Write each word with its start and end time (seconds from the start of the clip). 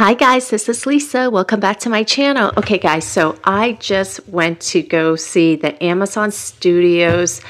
Hi 0.00 0.14
guys, 0.14 0.48
this 0.48 0.66
is 0.70 0.86
Lisa. 0.86 1.28
Welcome 1.28 1.60
back 1.60 1.78
to 1.80 1.90
my 1.90 2.04
channel. 2.04 2.54
Okay 2.56 2.78
guys, 2.78 3.04
so 3.04 3.38
I 3.44 3.72
just 3.72 4.26
went 4.30 4.62
to 4.72 4.80
go 4.80 5.14
see 5.14 5.56
the 5.56 5.76
Amazon 5.84 6.30
Studios 6.30 7.42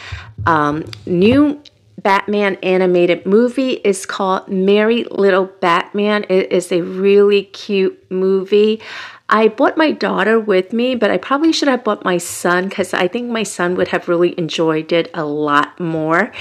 um, 0.47 0.85
new 1.07 1.63
Batman 2.03 2.57
animated 2.57 3.25
movie. 3.25 3.75
It's 3.85 4.05
called 4.05 4.49
Merry 4.49 5.05
Little 5.05 5.45
Batman. 5.45 6.27
It 6.29 6.51
is 6.51 6.73
a 6.73 6.81
really 6.83 7.45
cute 7.45 8.11
movie. 8.11 8.83
I 9.29 9.47
brought 9.47 9.77
my 9.77 9.93
daughter 9.93 10.41
with 10.41 10.73
me, 10.73 10.97
but 10.97 11.13
I 11.13 11.19
probably 11.19 11.53
should 11.53 11.69
have 11.69 11.85
brought 11.85 12.05
my 12.05 12.19
son 12.19 12.69
because 12.69 12.93
I 12.93 13.07
think 13.07 13.31
my 13.31 13.45
son 13.45 13.77
would 13.77 13.87
have 13.95 14.09
really 14.09 14.37
enjoyed 14.37 14.91
it 14.91 15.09
a 15.15 15.25
lot 15.25 15.79
more. 15.79 16.33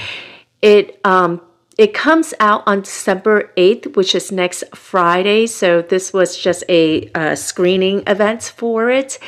It 0.60 0.98
um, 1.04 1.40
it 1.80 1.94
comes 1.94 2.34
out 2.40 2.62
on 2.66 2.82
December 2.82 3.54
8th, 3.56 3.96
which 3.96 4.14
is 4.14 4.30
next 4.30 4.64
Friday. 4.74 5.46
So 5.46 5.80
this 5.80 6.12
was 6.12 6.36
just 6.36 6.62
a, 6.68 7.10
screening 7.36 8.02
event 8.06 8.52
for 8.54 8.90
it. 8.90 9.18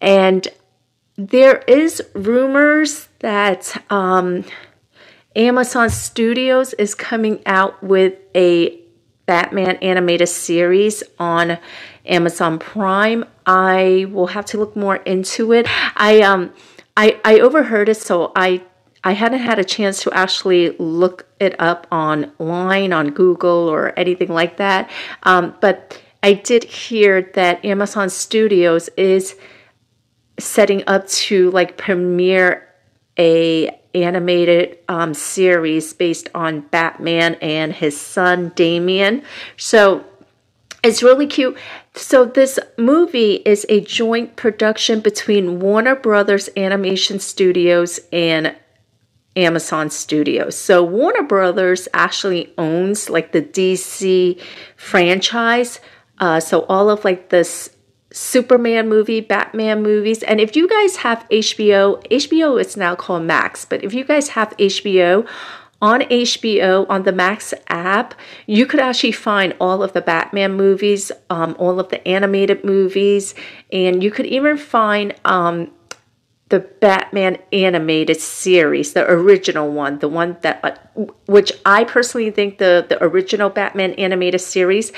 And 0.00 0.46
there 1.16 1.64
is 1.66 2.00
rumors 2.14 3.08
that 3.18 3.82
um, 3.90 4.44
Amazon 5.34 5.90
Studios 5.90 6.74
is 6.74 6.94
coming 6.94 7.42
out 7.44 7.82
with 7.82 8.14
a 8.36 8.78
Batman 9.26 9.74
animated 9.82 10.28
series 10.28 11.02
on 11.18 11.58
Amazon 12.04 12.60
Prime. 12.60 13.24
I 13.46 14.06
will 14.10 14.28
have 14.28 14.46
to 14.46 14.58
look 14.58 14.76
more 14.76 14.96
into 14.96 15.52
it. 15.52 15.66
I 15.96 16.20
um 16.20 16.52
I 16.96 17.20
I 17.24 17.40
overheard 17.40 17.88
it, 17.88 17.96
so 17.96 18.30
I 18.36 18.62
I 19.06 19.12
hadn't 19.12 19.38
had 19.38 19.60
a 19.60 19.64
chance 19.64 20.02
to 20.02 20.12
actually 20.12 20.70
look 20.80 21.28
it 21.38 21.54
up 21.60 21.86
online 21.92 22.92
on 22.92 23.10
Google 23.10 23.68
or 23.68 23.96
anything 23.96 24.30
like 24.30 24.56
that. 24.56 24.90
Um, 25.22 25.54
but 25.60 26.02
I 26.24 26.32
did 26.32 26.64
hear 26.64 27.30
that 27.34 27.64
Amazon 27.64 28.10
Studios 28.10 28.88
is 28.96 29.36
setting 30.40 30.82
up 30.88 31.06
to 31.06 31.52
like 31.52 31.76
premiere 31.76 32.66
a 33.16 33.80
animated 33.94 34.76
um, 34.88 35.14
series 35.14 35.92
based 35.92 36.28
on 36.34 36.62
Batman 36.62 37.36
and 37.36 37.72
his 37.72 37.98
son 37.98 38.50
Damian. 38.56 39.22
So 39.56 40.04
it's 40.82 41.04
really 41.04 41.28
cute. 41.28 41.56
So 41.94 42.24
this 42.24 42.58
movie 42.76 43.34
is 43.34 43.64
a 43.68 43.82
joint 43.82 44.34
production 44.34 44.98
between 44.98 45.60
Warner 45.60 45.94
Brothers 45.94 46.48
Animation 46.56 47.20
Studios 47.20 48.00
and 48.12 48.56
Amazon 49.36 49.90
Studios. 49.90 50.56
So 50.56 50.82
Warner 50.82 51.22
Brothers 51.22 51.88
actually 51.94 52.52
owns 52.58 53.10
like 53.10 53.32
the 53.32 53.42
DC 53.42 54.40
franchise. 54.76 55.80
Uh, 56.18 56.40
so 56.40 56.64
all 56.68 56.88
of 56.88 57.04
like 57.04 57.28
this 57.28 57.70
Superman 58.12 58.88
movie, 58.88 59.20
Batman 59.20 59.82
movies. 59.82 60.22
And 60.22 60.40
if 60.40 60.56
you 60.56 60.66
guys 60.68 60.96
have 60.96 61.26
HBO, 61.30 62.02
HBO 62.08 62.58
is 62.60 62.76
now 62.76 62.94
called 62.94 63.24
Max, 63.24 63.64
but 63.64 63.84
if 63.84 63.92
you 63.92 64.04
guys 64.04 64.30
have 64.30 64.56
HBO, 64.56 65.28
on 65.82 66.00
HBO, 66.00 66.86
on 66.88 67.02
the 67.02 67.12
Max 67.12 67.52
app, 67.68 68.14
you 68.46 68.66
could 68.66 68.80
actually 68.80 69.12
find 69.12 69.54
all 69.60 69.82
of 69.82 69.92
the 69.92 70.00
Batman 70.00 70.54
movies, 70.54 71.12
um, 71.28 71.54
all 71.58 71.78
of 71.78 71.90
the 71.90 72.06
animated 72.08 72.64
movies, 72.64 73.34
and 73.70 74.02
you 74.02 74.10
could 74.10 74.26
even 74.26 74.56
find 74.56 75.14
um, 75.24 75.70
the 76.48 76.60
Batman 76.60 77.38
animated 77.52 78.20
series, 78.20 78.92
the 78.92 79.08
original 79.10 79.70
one, 79.70 79.98
the 79.98 80.08
one 80.08 80.36
that, 80.42 80.60
uh, 80.62 81.02
which 81.26 81.52
I 81.64 81.84
personally 81.84 82.30
think 82.30 82.58
the 82.58 82.86
the 82.88 83.02
original 83.02 83.50
Batman 83.50 83.92
animated 83.94 84.40
series, 84.40 84.92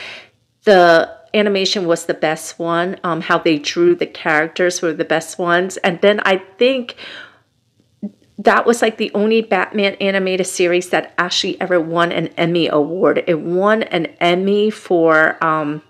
the 0.64 1.10
animation 1.32 1.86
was 1.86 2.04
the 2.04 2.14
best 2.14 2.58
one. 2.58 2.98
Um, 3.02 3.22
how 3.22 3.38
they 3.38 3.58
drew 3.58 3.94
the 3.94 4.06
characters 4.06 4.82
were 4.82 4.92
the 4.92 5.04
best 5.04 5.38
ones, 5.38 5.78
and 5.78 6.00
then 6.02 6.20
I 6.24 6.38
think 6.58 6.96
that 8.38 8.66
was 8.66 8.82
like 8.82 8.98
the 8.98 9.10
only 9.14 9.40
Batman 9.40 9.94
animated 9.94 10.46
series 10.46 10.90
that 10.90 11.12
actually 11.18 11.60
ever 11.60 11.80
won 11.80 12.12
an 12.12 12.28
Emmy 12.36 12.68
award. 12.68 13.24
It 13.26 13.40
won 13.40 13.82
an 13.84 14.06
Emmy 14.20 14.70
for 14.70 15.42
um, 15.42 15.82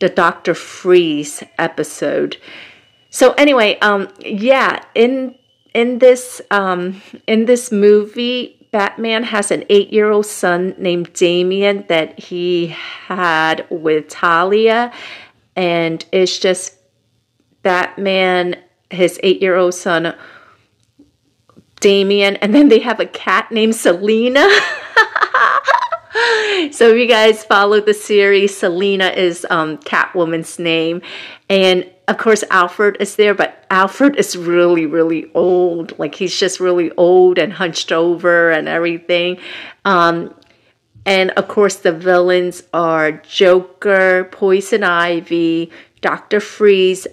the 0.00 0.10
Doctor 0.10 0.54
Freeze 0.54 1.42
episode 1.56 2.36
so 3.12 3.32
anyway, 3.34 3.78
um, 3.80 4.08
yeah, 4.20 4.82
in 4.94 5.34
in 5.74 5.98
this 5.98 6.40
um, 6.50 7.02
in 7.26 7.44
this 7.44 7.70
movie, 7.70 8.66
Batman 8.72 9.22
has 9.24 9.50
an 9.50 9.64
eight-year-old 9.68 10.24
son 10.24 10.74
named 10.78 11.12
Damian 11.12 11.84
that 11.88 12.18
he 12.18 12.68
had 12.68 13.66
with 13.68 14.08
Talia, 14.08 14.90
and 15.54 16.02
it's 16.10 16.38
just 16.38 16.74
Batman, 17.62 18.56
his 18.88 19.20
eight-year-old 19.22 19.74
son 19.74 20.14
Damian, 21.80 22.36
and 22.36 22.54
then 22.54 22.70
they 22.70 22.78
have 22.78 22.98
a 22.98 23.06
cat 23.06 23.52
named 23.52 23.76
Selina. 23.76 24.48
so 26.72 26.88
if 26.88 26.96
you 26.96 27.06
guys 27.06 27.44
follow 27.44 27.80
the 27.80 27.94
series, 27.94 28.56
Selina 28.56 29.08
is 29.08 29.46
um, 29.50 29.78
Catwoman's 29.78 30.58
name, 30.58 31.02
and 31.48 31.88
of 32.08 32.18
course 32.18 32.42
Alfred 32.50 32.96
is 32.98 33.16
there, 33.16 33.34
but 33.34 33.64
Alfred 33.70 34.16
is 34.16 34.36
really, 34.36 34.86
really 34.86 35.30
old. 35.34 35.98
Like 35.98 36.14
he's 36.14 36.38
just 36.38 36.60
really 36.60 36.90
old 36.92 37.38
and 37.38 37.52
hunched 37.52 37.92
over 37.92 38.50
and 38.50 38.68
everything. 38.68 39.38
Um, 39.84 40.34
and 41.04 41.30
of 41.32 41.48
course 41.48 41.76
the 41.76 41.92
villains 41.92 42.62
are 42.72 43.12
Joker, 43.12 44.28
Poison 44.32 44.82
Ivy, 44.82 45.70
Doctor 46.00 46.40
Freeze, 46.40 47.06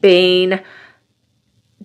Bane, 0.00 0.60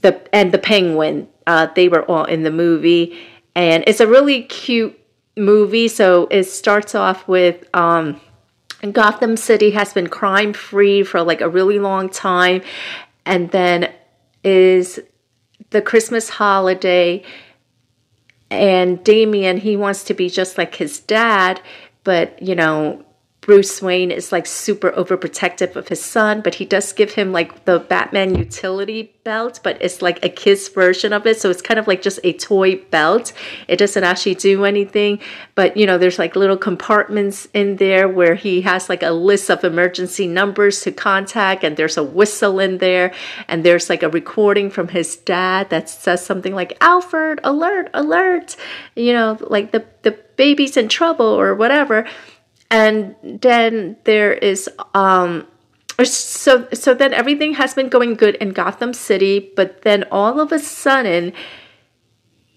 the 0.01 0.35
and 0.35 0.51
the 0.51 0.57
Penguin. 0.57 1.27
Uh, 1.45 1.67
they 1.75 1.87
were 1.89 2.03
all 2.03 2.25
in 2.25 2.43
the 2.43 2.51
movie, 2.51 3.17
and 3.55 3.83
it's 3.87 3.99
a 3.99 4.07
really 4.07 4.43
cute 4.43 4.99
movie. 5.35 5.87
So 5.87 6.27
it 6.31 6.43
starts 6.43 6.95
off 6.95 7.27
with. 7.27 7.63
Um, 7.75 8.19
Gotham 8.91 9.37
City 9.37 9.71
has 9.71 9.93
been 9.93 10.07
crime 10.07 10.51
free 10.51 11.03
for 11.03 11.23
like 11.23 11.39
a 11.39 11.47
really 11.47 11.79
long 11.79 12.09
time. 12.09 12.61
And 13.25 13.49
then 13.51 13.93
is 14.43 14.99
the 15.69 15.81
Christmas 15.81 16.29
holiday. 16.29 17.23
And 18.49 19.03
Damian, 19.03 19.57
he 19.57 19.77
wants 19.77 20.03
to 20.05 20.13
be 20.13 20.29
just 20.29 20.57
like 20.57 20.75
his 20.75 20.99
dad, 20.99 21.61
but 22.03 22.41
you 22.41 22.55
know, 22.55 23.03
Bruce 23.43 23.81
Wayne 23.81 24.09
is 24.09 24.31
like 24.31 24.45
super 24.45 24.91
overprotective 24.91 25.75
of 25.75 25.89
his 25.89 26.01
son, 26.01 26.39
but 26.39 26.55
he 26.55 26.63
does 26.63 26.93
give 26.93 27.11
him 27.11 27.33
like 27.33 27.65
the 27.65 27.77
Batman 27.77 28.35
utility 28.35 29.13
belt, 29.25 29.59
but 29.63 29.77
it's 29.81 30.01
like 30.01 30.23
a 30.23 30.29
kid's 30.29 30.69
version 30.69 31.11
of 31.11 31.25
it. 31.25 31.41
So 31.41 31.49
it's 31.49 31.61
kind 31.61 31.77
of 31.77 31.85
like 31.85 32.01
just 32.01 32.21
a 32.23 32.31
toy 32.31 32.77
belt. 32.77 33.33
It 33.67 33.75
doesn't 33.75 34.03
actually 34.03 34.35
do 34.35 34.63
anything, 34.63 35.19
but 35.55 35.75
you 35.75 35.85
know, 35.85 35.97
there's 35.97 36.17
like 36.17 36.37
little 36.37 36.55
compartments 36.55 37.49
in 37.53 37.75
there 37.75 38.07
where 38.07 38.35
he 38.35 38.61
has 38.61 38.87
like 38.87 39.03
a 39.03 39.11
list 39.11 39.51
of 39.51 39.65
emergency 39.65 40.25
numbers 40.25 40.79
to 40.83 40.93
contact, 40.93 41.65
and 41.65 41.75
there's 41.75 41.97
a 41.97 42.03
whistle 42.03 42.61
in 42.61 42.77
there, 42.77 43.13
and 43.49 43.65
there's 43.65 43.89
like 43.89 44.03
a 44.03 44.09
recording 44.09 44.69
from 44.69 44.87
his 44.87 45.17
dad 45.17 45.69
that 45.69 45.89
says 45.89 46.25
something 46.25 46.55
like 46.55 46.77
Alfred, 46.79 47.41
alert, 47.43 47.89
alert, 47.93 48.55
you 48.95 49.11
know, 49.11 49.37
like 49.41 49.73
the, 49.73 49.83
the 50.03 50.11
baby's 50.37 50.77
in 50.77 50.87
trouble 50.87 51.25
or 51.25 51.53
whatever 51.55 52.07
and 52.73 53.15
then 53.21 53.97
there 54.03 54.33
is 54.33 54.67
um 54.95 55.45
so 56.03 56.67
so 56.73 56.95
then 56.95 57.13
everything 57.13 57.53
has 57.53 57.75
been 57.75 57.87
going 57.87 58.15
good 58.15 58.33
in 58.35 58.49
Gotham 58.49 58.93
City, 58.93 59.53
but 59.55 59.83
then 59.83 60.05
all 60.11 60.39
of 60.39 60.51
a 60.51 60.57
sudden 60.57 61.33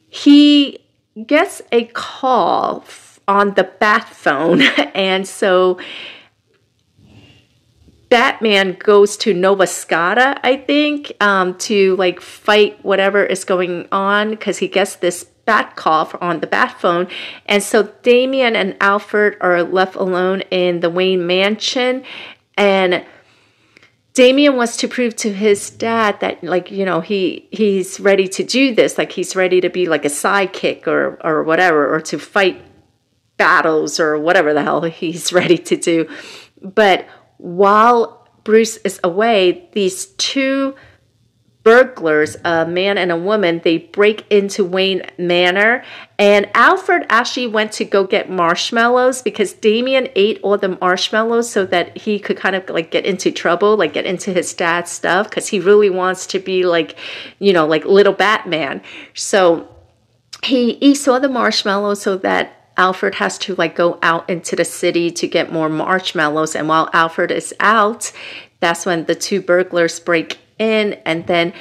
he 0.09 0.79
gets 1.27 1.61
a 1.71 1.85
call 1.93 2.85
on 3.29 3.55
the 3.55 3.65
bat 3.65 4.09
phone. 4.09 4.63
And 4.95 5.29
so 5.29 5.79
Batman 8.09 8.77
goes 8.79 9.19
to 9.19 9.35
Nova 9.35 9.67
Scotia, 9.67 10.41
I 10.43 10.57
think, 10.57 11.13
um, 11.21 11.59
to 11.69 11.95
like 11.97 12.21
fight 12.23 12.83
whatever 12.83 13.23
is 13.23 13.45
going 13.45 13.87
on 13.93 14.31
because 14.31 14.57
he 14.57 14.69
gets 14.69 14.97
this 14.97 15.27
bat 15.47 15.77
call 15.77 16.11
on 16.21 16.41
the 16.41 16.47
bat 16.47 16.79
phone. 16.79 17.09
And 17.47 17.63
so 17.63 17.85
Damian 18.03 18.55
and 18.55 18.77
Alfred 18.81 19.39
are 19.41 19.63
left 19.63 19.97
alone 19.97 20.43
in 20.51 20.81
the 20.81 20.91
Wayne 20.91 21.27
mansion. 21.27 22.05
And 22.59 23.05
Damian 24.13 24.57
wants 24.57 24.77
to 24.79 24.89
prove 24.89 25.15
to 25.17 25.33
his 25.33 25.71
dad 25.71 26.21
that 26.21 26.43
like 26.43 26.71
you 26.71 26.87
know 26.87 27.01
he 27.01 27.49
he's 27.51 28.01
ready 28.01 28.27
to 28.29 28.43
do 28.43 28.75
this 28.75 28.97
like 28.97 29.13
he's 29.13 29.37
ready 29.37 29.61
to 29.61 29.69
be 29.69 29.85
like 29.85 30.07
a 30.07 30.09
sidekick 30.09 30.87
or 30.87 31.19
or 31.23 31.43
whatever 31.43 31.95
or 31.95 32.01
to 32.01 32.19
fight 32.19 32.63
battles 33.37 34.01
or 34.01 34.19
whatever 34.19 34.55
the 34.55 34.63
hell 34.63 34.81
he's 34.85 35.33
ready 35.35 35.59
to 35.59 35.77
do 35.77 36.09
but 36.63 37.07
while 37.37 38.27
Bruce 38.43 38.79
is 38.79 38.99
away 39.05 39.69
these 39.73 40.07
two 40.17 40.75
burglars, 41.67 42.37
a 42.45 42.65
man 42.65 42.97
and 42.97 43.11
a 43.11 43.17
woman, 43.17 43.61
they 43.65 43.77
break 43.77 44.25
into 44.31 44.65
Wayne 44.65 45.03
Manor. 45.19 45.83
And 46.17 46.49
Alfred 46.55 47.05
actually 47.11 47.49
went 47.49 47.73
to 47.73 47.85
go 47.85 48.07
get 48.07 48.31
marshmallows 48.31 49.21
because 49.21 49.53
Damian 49.53 50.07
ate 50.15 50.39
all 50.45 50.57
the 50.59 50.79
marshmallows 50.81 51.51
so 51.51 51.67
that 51.67 51.99
he 51.99 52.21
could 52.21 52.37
kind 52.37 52.55
of 52.55 52.71
like 52.71 52.93
get 52.93 53.05
into 53.05 53.33
trouble, 53.33 53.77
like 53.77 53.95
get 53.95 54.07
into 54.07 54.33
his 54.33 54.55
dad's 54.55 54.93
stuff 54.93 55.29
because 55.29 55.49
he 55.49 55.59
really 55.59 55.91
wants 55.91 56.29
to 56.29 56.39
be 56.39 56.65
like, 56.65 56.97
you 57.41 57.53
know, 57.53 57.67
like 57.67 57.85
little 57.85 58.13
Batman. 58.13 58.81
So 59.15 59.69
he 60.45 60.75
he 60.75 60.95
saw 60.95 61.19
the 61.19 61.29
marshmallows 61.29 62.01
so 62.01 62.17
that 62.19 62.71
Alfred 62.77 63.17
has 63.17 63.39
to 63.39 63.57
like 63.57 63.75
go 63.75 63.99
out 64.03 64.31
into 64.31 64.55
the 64.55 64.65
city 64.65 65.11
to 65.11 65.27
get 65.27 65.53
more 65.53 65.69
marshmallows. 65.69 66.55
And 66.55 66.69
while 66.69 66.89
Alfred 66.93 67.33
is 67.33 67.53
out, 67.59 68.13
that's 68.61 68.87
when 68.87 69.07
the 69.07 69.17
two 69.17 69.41
burglars 69.41 69.99
break 69.99 70.39
in 70.59 70.95
and 71.05 71.27
then 71.27 71.53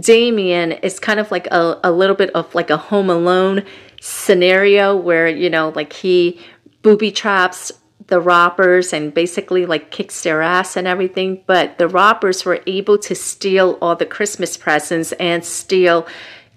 Damian 0.00 0.72
is 0.72 0.98
kind 0.98 1.20
of 1.20 1.30
like 1.30 1.46
a, 1.48 1.78
a 1.84 1.92
little 1.92 2.16
bit 2.16 2.30
of 2.30 2.54
like 2.54 2.70
a 2.70 2.76
home 2.76 3.10
alone 3.10 3.64
scenario 4.00 4.96
where 4.96 5.28
you 5.28 5.48
know 5.50 5.72
like 5.74 5.92
he 5.92 6.40
booby 6.82 7.10
traps 7.10 7.70
the 8.08 8.20
robbers 8.20 8.92
and 8.92 9.14
basically 9.14 9.64
like 9.64 9.90
kicks 9.90 10.22
their 10.22 10.42
ass 10.42 10.76
and 10.76 10.86
everything 10.88 11.42
but 11.46 11.78
the 11.78 11.86
robbers 11.86 12.44
were 12.44 12.60
able 12.66 12.98
to 12.98 13.14
steal 13.14 13.78
all 13.80 13.94
the 13.94 14.06
christmas 14.06 14.56
presents 14.56 15.12
and 15.12 15.44
steal 15.44 16.06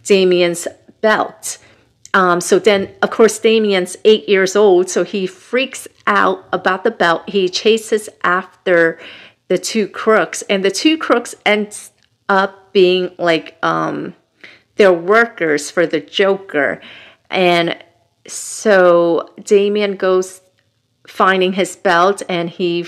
damian's 0.04 0.68
belt. 1.02 1.60
Um, 2.14 2.40
so 2.42 2.58
then 2.58 2.96
of 3.02 3.12
course 3.12 3.38
damian's 3.38 3.96
eight 4.06 4.28
years 4.28 4.56
old 4.56 4.90
so 4.90 5.04
he 5.04 5.28
freaks 5.28 5.88
out 6.08 6.46
about 6.54 6.84
the 6.84 6.92
belt. 6.92 7.30
He 7.30 7.50
chases 7.50 8.10
after 8.24 9.00
the 9.48 9.58
two 9.58 9.88
crooks, 9.88 10.42
and 10.44 10.64
the 10.64 10.72
two 10.72 10.98
crooks 10.98 11.36
ends 11.46 11.92
up 12.30 12.74
being 12.74 13.12
like 13.18 13.58
um, 13.64 14.16
they're 14.76 14.94
workers 14.94 15.72
for 15.72 15.86
the 15.86 16.00
Joker, 16.00 16.82
and 17.30 17.78
so 18.28 19.30
Damian 19.44 19.96
goes 19.96 20.42
finding 21.08 21.54
his 21.54 21.76
belt, 21.76 22.24
and 22.28 22.50
he 22.50 22.86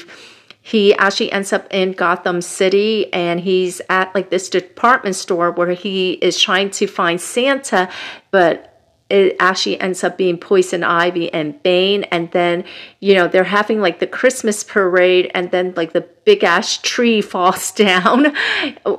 he 0.68 0.94
actually 0.96 1.32
ends 1.32 1.54
up 1.54 1.66
in 1.72 1.94
Gotham 1.94 2.42
City 2.42 3.12
and 3.14 3.40
he's 3.40 3.80
at 3.88 4.14
like 4.14 4.30
this 4.30 4.50
department 4.50 5.16
store 5.16 5.50
where 5.50 5.72
he 5.72 6.14
is 6.16 6.38
trying 6.38 6.72
to 6.72 6.88
find 6.88 7.22
Santa, 7.22 7.88
but 8.32 8.67
it 9.10 9.36
actually 9.40 9.80
ends 9.80 10.04
up 10.04 10.18
being 10.18 10.38
Poison 10.38 10.84
Ivy 10.84 11.32
and 11.34 11.62
Bane. 11.64 12.04
And 12.06 12.30
then, 12.32 12.66
you 13.00 13.14
know, 13.14 13.28
they're 13.28 13.46
having 13.46 13.80
like 13.80 14.00
the 14.00 14.08
Christmas 14.08 14.64
parade, 14.64 15.32
and 15.34 15.52
then 15.52 15.74
like 15.76 15.94
the 15.94 16.02
big 16.02 16.44
ash 16.44 16.80
tree 16.80 17.22
falls 17.34 17.72
down, 17.72 18.36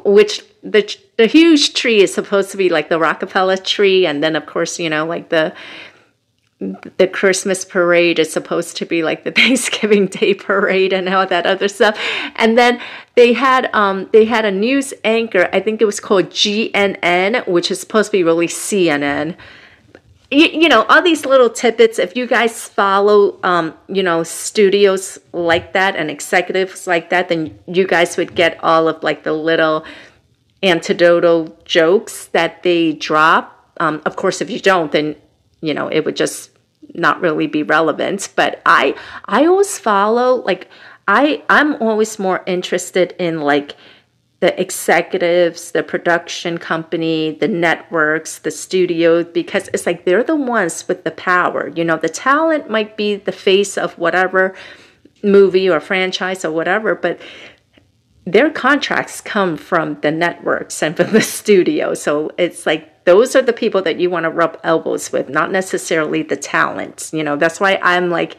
which 0.04 0.42
the 0.62 0.96
the 1.16 1.26
huge 1.26 1.74
tree 1.74 2.02
is 2.02 2.12
supposed 2.12 2.50
to 2.50 2.56
be 2.56 2.68
like 2.68 2.88
the 2.88 2.98
Rockefeller 2.98 3.56
tree, 3.56 4.06
and 4.06 4.22
then 4.22 4.36
of 4.36 4.46
course, 4.46 4.78
you 4.78 4.88
know, 4.88 5.04
like 5.04 5.28
the 5.28 5.52
the 6.96 7.06
Christmas 7.06 7.64
parade 7.64 8.18
is 8.18 8.32
supposed 8.32 8.76
to 8.78 8.84
be 8.86 9.04
like 9.04 9.22
the 9.22 9.30
Thanksgiving 9.40 10.06
Day 10.06 10.34
parade 10.34 10.92
and 10.92 11.08
all 11.08 11.26
that 11.26 11.46
other 11.46 11.68
stuff. 11.68 11.98
And 12.34 12.56
then 12.56 12.80
they 13.14 13.34
had 13.34 13.70
um 13.74 14.08
they 14.12 14.24
had 14.24 14.44
a 14.44 14.50
news 14.50 14.94
anchor, 15.04 15.50
I 15.52 15.60
think 15.60 15.82
it 15.82 15.84
was 15.84 16.00
called 16.00 16.30
GNN, 16.30 17.46
which 17.46 17.70
is 17.70 17.78
supposed 17.78 18.10
to 18.10 18.16
be 18.16 18.24
really 18.24 18.48
CNN 18.48 19.36
you, 20.30 20.46
you 20.46 20.68
know 20.68 20.84
all 20.84 21.02
these 21.02 21.24
little 21.24 21.48
tidbits 21.48 21.98
if 21.98 22.16
you 22.16 22.26
guys 22.26 22.68
follow 22.68 23.38
um, 23.42 23.74
you 23.88 24.02
know 24.02 24.22
studios 24.22 25.18
like 25.32 25.72
that 25.72 25.96
and 25.96 26.10
executives 26.10 26.86
like 26.86 27.10
that 27.10 27.28
then 27.28 27.58
you 27.66 27.86
guys 27.86 28.16
would 28.16 28.34
get 28.34 28.62
all 28.62 28.88
of 28.88 29.02
like 29.02 29.22
the 29.24 29.32
little 29.32 29.84
antidotal 30.62 31.52
jokes 31.64 32.26
that 32.26 32.62
they 32.62 32.92
drop. 32.92 33.54
Um, 33.80 34.02
of 34.04 34.16
course 34.16 34.40
if 34.40 34.50
you 34.50 34.60
don't 34.60 34.92
then 34.92 35.16
you 35.60 35.72
know 35.72 35.88
it 35.88 36.04
would 36.04 36.16
just 36.16 36.50
not 36.94 37.20
really 37.20 37.46
be 37.46 37.62
relevant. 37.62 38.28
But 38.36 38.60
i 38.66 38.94
i 39.24 39.46
always 39.46 39.78
follow 39.78 40.36
like 40.36 40.68
i 41.06 41.42
i'm 41.48 41.74
always 41.76 42.18
more 42.18 42.42
interested 42.46 43.14
in 43.18 43.40
like 43.40 43.76
the 44.40 44.60
executives, 44.60 45.72
the 45.72 45.82
production 45.82 46.58
company, 46.58 47.32
the 47.32 47.48
networks, 47.48 48.38
the 48.38 48.50
studio, 48.50 49.24
because 49.24 49.68
it's 49.72 49.84
like 49.84 50.04
they're 50.04 50.22
the 50.22 50.36
ones 50.36 50.86
with 50.86 51.02
the 51.02 51.10
power. 51.10 51.68
You 51.74 51.84
know, 51.84 51.96
the 51.96 52.08
talent 52.08 52.70
might 52.70 52.96
be 52.96 53.16
the 53.16 53.32
face 53.32 53.76
of 53.76 53.98
whatever 53.98 54.54
movie 55.24 55.68
or 55.68 55.80
franchise 55.80 56.44
or 56.44 56.52
whatever, 56.52 56.94
but 56.94 57.20
their 58.24 58.50
contracts 58.50 59.20
come 59.20 59.56
from 59.56 59.98
the 60.02 60.12
networks 60.12 60.82
and 60.82 60.96
from 60.96 61.12
the 61.12 61.20
studio. 61.20 61.94
So 61.94 62.30
it's 62.38 62.64
like 62.64 63.04
those 63.04 63.34
are 63.34 63.42
the 63.42 63.52
people 63.52 63.82
that 63.82 63.98
you 63.98 64.10
want 64.10 64.24
to 64.24 64.30
rub 64.30 64.60
elbows 64.62 65.10
with, 65.10 65.28
not 65.28 65.50
necessarily 65.50 66.22
the 66.22 66.36
talent. 66.36 67.10
You 67.12 67.24
know, 67.24 67.36
that's 67.36 67.58
why 67.58 67.80
I'm 67.82 68.10
like, 68.10 68.36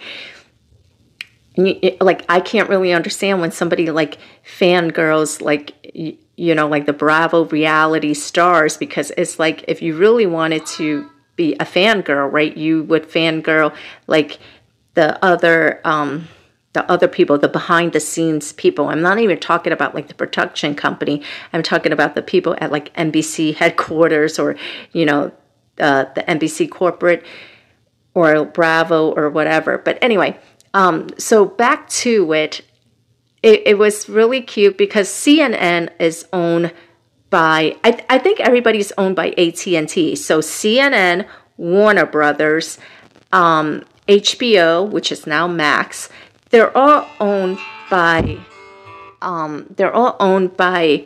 like 1.58 2.24
I 2.30 2.40
can't 2.40 2.70
really 2.70 2.94
understand 2.94 3.42
when 3.42 3.52
somebody 3.52 3.92
like 3.92 4.18
fangirls 4.46 5.42
like 5.42 5.74
you 6.36 6.56
know 6.56 6.68
like 6.68 6.86
the 6.86 6.94
Bravo 6.94 7.46
reality 7.46 8.14
stars 8.14 8.78
because 8.78 9.12
it's 9.18 9.40
like 9.40 9.66
if 9.68 9.82
you 9.82 9.98
really 9.98 10.26
wanted 10.26 10.66
to 10.78 11.10
be 11.36 11.54
a 11.54 11.66
fangirl, 11.66 12.32
right, 12.32 12.56
you 12.56 12.84
would 12.84 13.10
fangirl 13.10 13.76
like 14.08 14.40
the 14.94 15.24
other 15.24 15.82
um 15.86 16.28
the 16.74 16.90
other 16.92 17.08
people, 17.08 17.38
the 17.38 17.48
behind 17.48 17.94
the 17.94 18.00
scenes 18.00 18.54
people. 18.54 18.90
I'm 18.90 19.02
not 19.02 19.20
even 19.20 19.40
talking 19.40 19.74
about 19.74 19.96
like 19.96 20.08
the 20.08 20.14
production 20.14 20.76
company. 20.76 21.24
I'm 21.52 21.64
talking 21.64 21.92
about 21.92 22.14
the 22.16 22.22
people 22.22 22.56
at 22.60 22.72
like 22.72 22.94
NBC 22.94 23.56
headquarters 23.56 24.38
or, 24.38 24.56
you 24.92 25.06
know, 25.06 25.32
uh, 25.80 26.06
the 26.14 26.22
NBC 26.24 26.70
corporate 26.70 27.26
or 28.14 28.46
Bravo 28.46 29.12
or 29.12 29.30
whatever. 29.30 29.80
But 29.80 29.98
anyway, 30.02 30.38
um, 30.74 31.08
so 31.18 31.46
back 31.46 31.90
to 31.90 32.34
it, 32.34 32.62
it, 33.42 33.64
it 33.66 33.78
was 33.78 34.10
really 34.10 34.42
cute 34.42 34.78
because 34.78 35.10
CNN 35.10 35.90
is 36.00 36.28
owned 36.34 36.74
by 37.30 37.76
I, 37.84 38.04
I 38.10 38.18
think 38.18 38.40
everybody's 38.40 38.92
owned 38.98 39.16
by 39.16 39.30
AT&T. 39.30 40.16
So 40.16 40.40
CNN, 40.40 41.28
Warner 41.58 42.06
Brothers, 42.06 42.78
um, 43.32 43.86
HBO, 44.08 44.90
which 44.90 45.12
is 45.12 45.28
now 45.28 45.48
Max, 45.48 46.10
they're 46.50 46.76
all 46.76 47.08
owned 47.20 47.60
by 47.90 48.40
um, 49.22 49.68
they're 49.76 49.94
all 49.94 50.16
owned 50.20 50.56
by 50.58 51.06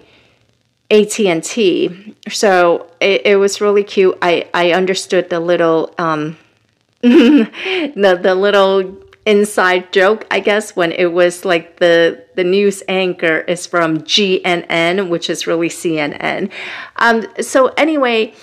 AT&T. 0.92 2.16
So 2.30 2.92
it, 3.00 3.26
it 3.26 3.36
was 3.38 3.60
really 3.60 3.84
cute. 3.84 4.18
I, 4.22 4.48
I 4.54 4.72
understood 4.72 5.30
the 5.30 5.40
little 5.40 5.94
um, 5.98 6.38
the 7.02 8.20
the 8.22 8.36
little 8.36 9.03
inside 9.26 9.94
joke, 9.94 10.26
I 10.30 10.40
guess, 10.40 10.76
when 10.76 10.92
it 10.92 11.14
was 11.14 11.46
like 11.46 11.78
the 11.78 12.26
the 12.36 12.44
news 12.44 12.84
anchor 12.88 13.40
is 13.40 13.66
from 13.66 14.00
GNN, 14.00 15.10
which 15.10 15.30
is 15.30 15.48
really 15.48 15.70
CNN. 15.70 16.52
Um, 16.98 17.26
so 17.42 17.68
anyway, 17.78 18.34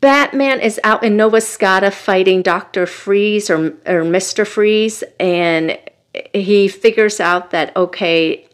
Batman 0.00 0.60
is 0.60 0.80
out 0.84 1.02
in 1.02 1.16
Nova 1.16 1.40
Scotia 1.40 1.90
fighting 1.90 2.42
Doctor 2.42 2.86
Freeze 2.86 3.50
or 3.50 3.74
or 3.86 4.04
Mister 4.04 4.44
Freeze, 4.44 5.04
and 5.20 5.78
he 6.34 6.68
figures 6.68 7.20
out 7.20 7.50
that 7.50 7.76
okay, 7.76 8.48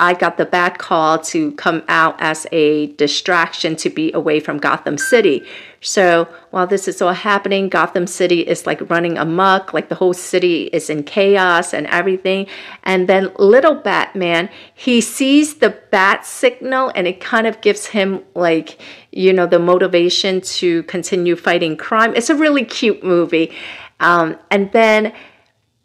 I 0.00 0.14
got 0.14 0.36
the 0.36 0.44
bad 0.44 0.78
call 0.78 1.18
to 1.18 1.52
come 1.52 1.82
out 1.88 2.14
as 2.20 2.46
a 2.52 2.86
distraction 2.94 3.74
to 3.76 3.90
be 3.90 4.12
away 4.12 4.38
from 4.38 4.58
Gotham 4.58 4.96
City. 4.96 5.44
So 5.80 6.28
while 6.50 6.68
this 6.68 6.86
is 6.86 7.02
all 7.02 7.12
happening, 7.12 7.68
Gotham 7.68 8.06
City 8.06 8.40
is 8.40 8.64
like 8.64 8.88
running 8.88 9.18
amok, 9.18 9.74
like 9.74 9.88
the 9.88 9.96
whole 9.96 10.14
city 10.14 10.64
is 10.72 10.88
in 10.88 11.02
chaos 11.02 11.74
and 11.74 11.86
everything. 11.88 12.46
And 12.84 13.08
then 13.08 13.32
little 13.38 13.74
Batman, 13.74 14.50
he 14.72 15.00
sees 15.00 15.56
the 15.56 15.70
bat 15.90 16.24
signal 16.24 16.92
and 16.94 17.08
it 17.08 17.20
kind 17.20 17.48
of 17.48 17.60
gives 17.60 17.86
him 17.86 18.22
like, 18.34 18.80
you 19.10 19.32
know, 19.32 19.46
the 19.46 19.58
motivation 19.58 20.40
to 20.42 20.84
continue 20.84 21.34
fighting 21.34 21.76
crime. 21.76 22.14
It's 22.14 22.30
a 22.30 22.36
really 22.36 22.64
cute 22.64 23.02
movie. 23.02 23.52
Um, 23.98 24.36
and 24.50 24.70
then 24.70 25.12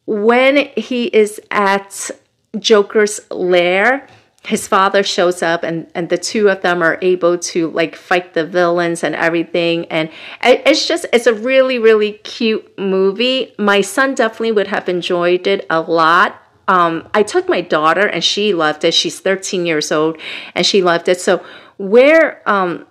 when 0.05 0.70
he 0.75 1.05
is 1.05 1.39
at 1.50 2.12
Joker's 2.60 3.19
lair, 3.31 4.07
his 4.45 4.67
father 4.67 5.03
shows 5.03 5.41
up 5.41 5.63
and, 5.63 5.89
and 5.95 6.10
the 6.10 6.17
two 6.17 6.50
of 6.50 6.62
them 6.62 6.83
are 6.83 7.00
able 7.01 7.38
to 7.38 7.69
like 7.72 7.95
fight 7.95 8.33
the 8.33 8.45
villains 8.45 9.03
and 9.03 9.15
everything. 9.15 9.86
And 9.86 10.10
it's 10.43 10.86
just 10.86 11.05
it's 11.13 11.27
a 11.27 11.33
really 11.33 11.79
really 11.79 12.13
cute 12.24 12.77
movie. 12.77 13.53
My 13.57 13.81
son 13.81 14.15
definitely 14.15 14.51
would 14.51 14.67
have 14.67 14.89
enjoyed 14.89 15.48
it 15.48 15.65
a 15.69 15.81
lot. 15.81 16.39
Um, 16.65 17.10
i 17.13 17.24
took 17.24 17.50
my 17.50 17.60
daughter 17.60 18.07
and 18.07 18.24
she 18.24 18.53
loved 18.53 18.83
it. 18.83 18.93
She's 18.93 19.19
13 19.19 19.65
years 19.65 19.91
old 19.91 20.17
and 20.55 20.65
she 20.65 20.81
loved 20.81 21.10
it. 21.10 21.19
So 21.19 21.43
where 21.77 22.48
um, 22.50 22.86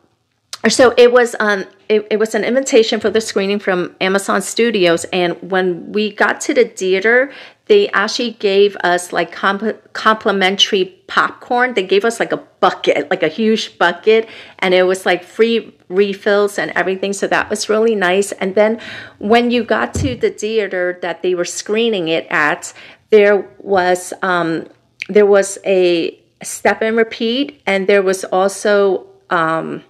so 0.68 0.94
it 0.96 1.12
was 1.12 1.34
on 1.36 1.66
it, 1.92 2.06
it 2.10 2.18
was 2.18 2.34
an 2.34 2.44
invitation 2.44 3.00
for 3.00 3.10
the 3.10 3.20
screening 3.20 3.58
from 3.58 3.94
Amazon 4.00 4.40
Studios. 4.40 5.04
And 5.12 5.36
when 5.50 5.92
we 5.92 6.12
got 6.12 6.40
to 6.42 6.54
the 6.54 6.64
theater, 6.64 7.32
they 7.66 7.88
actually 7.90 8.32
gave 8.32 8.76
us 8.76 9.12
like 9.12 9.30
comp- 9.30 9.92
complimentary 9.92 10.86
popcorn. 11.06 11.74
They 11.74 11.86
gave 11.86 12.04
us 12.04 12.18
like 12.18 12.32
a 12.32 12.38
bucket, 12.38 13.10
like 13.10 13.22
a 13.22 13.28
huge 13.28 13.78
bucket, 13.78 14.28
and 14.58 14.74
it 14.74 14.84
was 14.84 15.04
like 15.04 15.22
free 15.22 15.74
refills 15.88 16.58
and 16.58 16.70
everything. 16.72 17.12
So 17.12 17.26
that 17.28 17.50
was 17.50 17.68
really 17.68 17.94
nice. 17.94 18.32
And 18.32 18.54
then 18.54 18.80
when 19.18 19.50
you 19.50 19.62
got 19.62 19.94
to 19.94 20.16
the 20.16 20.30
theater 20.30 20.98
that 21.02 21.22
they 21.22 21.34
were 21.34 21.44
screening 21.44 22.08
it 22.08 22.26
at, 22.30 22.72
there 23.10 23.46
was 23.58 24.12
um, 24.22 24.66
there 25.08 25.26
was 25.26 25.58
a 25.64 26.18
step 26.42 26.82
and 26.82 26.96
repeat, 26.96 27.60
and 27.66 27.86
there 27.86 28.02
was 28.02 28.24
also 28.24 29.06
um, 29.30 29.84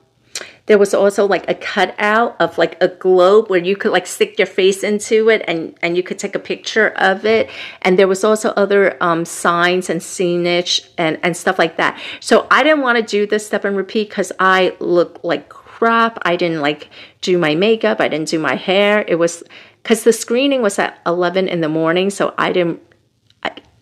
there 0.66 0.78
was 0.78 0.94
also 0.94 1.26
like 1.26 1.48
a 1.48 1.54
cutout 1.54 2.36
of 2.40 2.56
like 2.58 2.76
a 2.80 2.88
globe 2.88 3.50
where 3.50 3.62
you 3.62 3.76
could 3.76 3.92
like 3.92 4.06
stick 4.06 4.38
your 4.38 4.46
face 4.46 4.82
into 4.82 5.28
it 5.28 5.42
and 5.48 5.74
and 5.82 5.96
you 5.96 6.02
could 6.02 6.18
take 6.18 6.34
a 6.34 6.38
picture 6.38 6.90
of 6.90 7.24
it. 7.24 7.50
And 7.82 7.98
there 7.98 8.08
was 8.08 8.24
also 8.24 8.50
other 8.50 8.96
um, 9.02 9.24
signs 9.24 9.90
and 9.90 10.02
scenage 10.02 10.82
and 10.96 11.18
and 11.22 11.36
stuff 11.36 11.58
like 11.58 11.76
that. 11.76 12.00
So 12.20 12.46
i 12.50 12.62
didn't 12.62 12.82
want 12.82 12.98
to 12.98 13.04
do 13.04 13.26
this 13.26 13.46
step 13.46 13.64
and 13.64 13.76
repeat 13.76 14.08
because 14.08 14.32
i 14.38 14.76
look 14.78 15.20
like 15.22 15.48
crap. 15.48 16.18
I 16.22 16.36
didn't 16.36 16.60
like 16.60 16.90
do 17.22 17.38
my 17.38 17.54
makeup. 17.54 18.00
I 18.00 18.08
didn't 18.08 18.28
do 18.28 18.38
my 18.38 18.54
hair. 18.54 19.04
It 19.08 19.16
was 19.16 19.42
because 19.82 20.04
the 20.04 20.12
screening 20.12 20.62
was 20.62 20.78
at 20.78 21.00
11 21.06 21.48
in 21.48 21.60
the 21.60 21.68
morning 21.68 22.10
so 22.10 22.34
i 22.38 22.52
didn't 22.52 22.80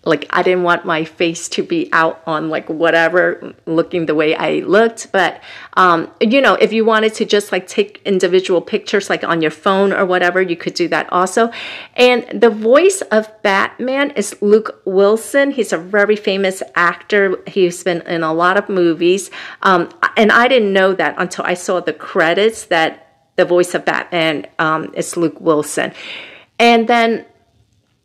like 0.04 0.24
I 0.30 0.42
didn't 0.42 0.62
want 0.62 0.86
my 0.86 1.04
face 1.04 1.46
to 1.50 1.62
be 1.62 1.90
out 1.92 2.22
on 2.26 2.48
like 2.48 2.68
whatever 2.70 3.54
looking 3.66 4.06
the 4.06 4.14
way 4.14 4.34
I 4.34 4.60
looked. 4.60 5.12
But 5.12 5.42
um, 5.74 6.10
you 6.20 6.40
know, 6.40 6.54
if 6.54 6.72
you 6.72 6.86
wanted 6.86 7.12
to 7.14 7.26
just 7.26 7.52
like 7.52 7.66
take 7.66 8.00
individual 8.06 8.62
pictures 8.62 9.10
like 9.10 9.24
on 9.24 9.42
your 9.42 9.50
phone 9.50 9.92
or 9.92 10.06
whatever, 10.06 10.40
you 10.40 10.56
could 10.56 10.72
do 10.72 10.88
that 10.88 11.12
also. 11.12 11.50
And 11.96 12.40
the 12.40 12.48
voice 12.48 13.02
of 13.12 13.30
Batman 13.42 14.12
is 14.12 14.34
Luke 14.40 14.80
Wilson. 14.86 15.50
He's 15.50 15.72
a 15.72 15.78
very 15.78 16.16
famous 16.16 16.62
actor. 16.74 17.36
He's 17.46 17.84
been 17.84 18.00
in 18.02 18.22
a 18.22 18.32
lot 18.32 18.56
of 18.56 18.70
movies. 18.70 19.30
Um, 19.60 19.90
and 20.16 20.32
I 20.32 20.48
didn't 20.48 20.72
know 20.72 20.94
that 20.94 21.14
until 21.18 21.44
I 21.44 21.54
saw 21.54 21.80
the 21.80 21.92
credits 21.92 22.64
that 22.66 23.06
the 23.36 23.44
voice 23.44 23.74
of 23.74 23.84
Batman 23.84 24.46
um, 24.58 24.92
is 24.94 25.16
Luke 25.16 25.40
Wilson. 25.40 25.92
And 26.58 26.88
then 26.88 27.26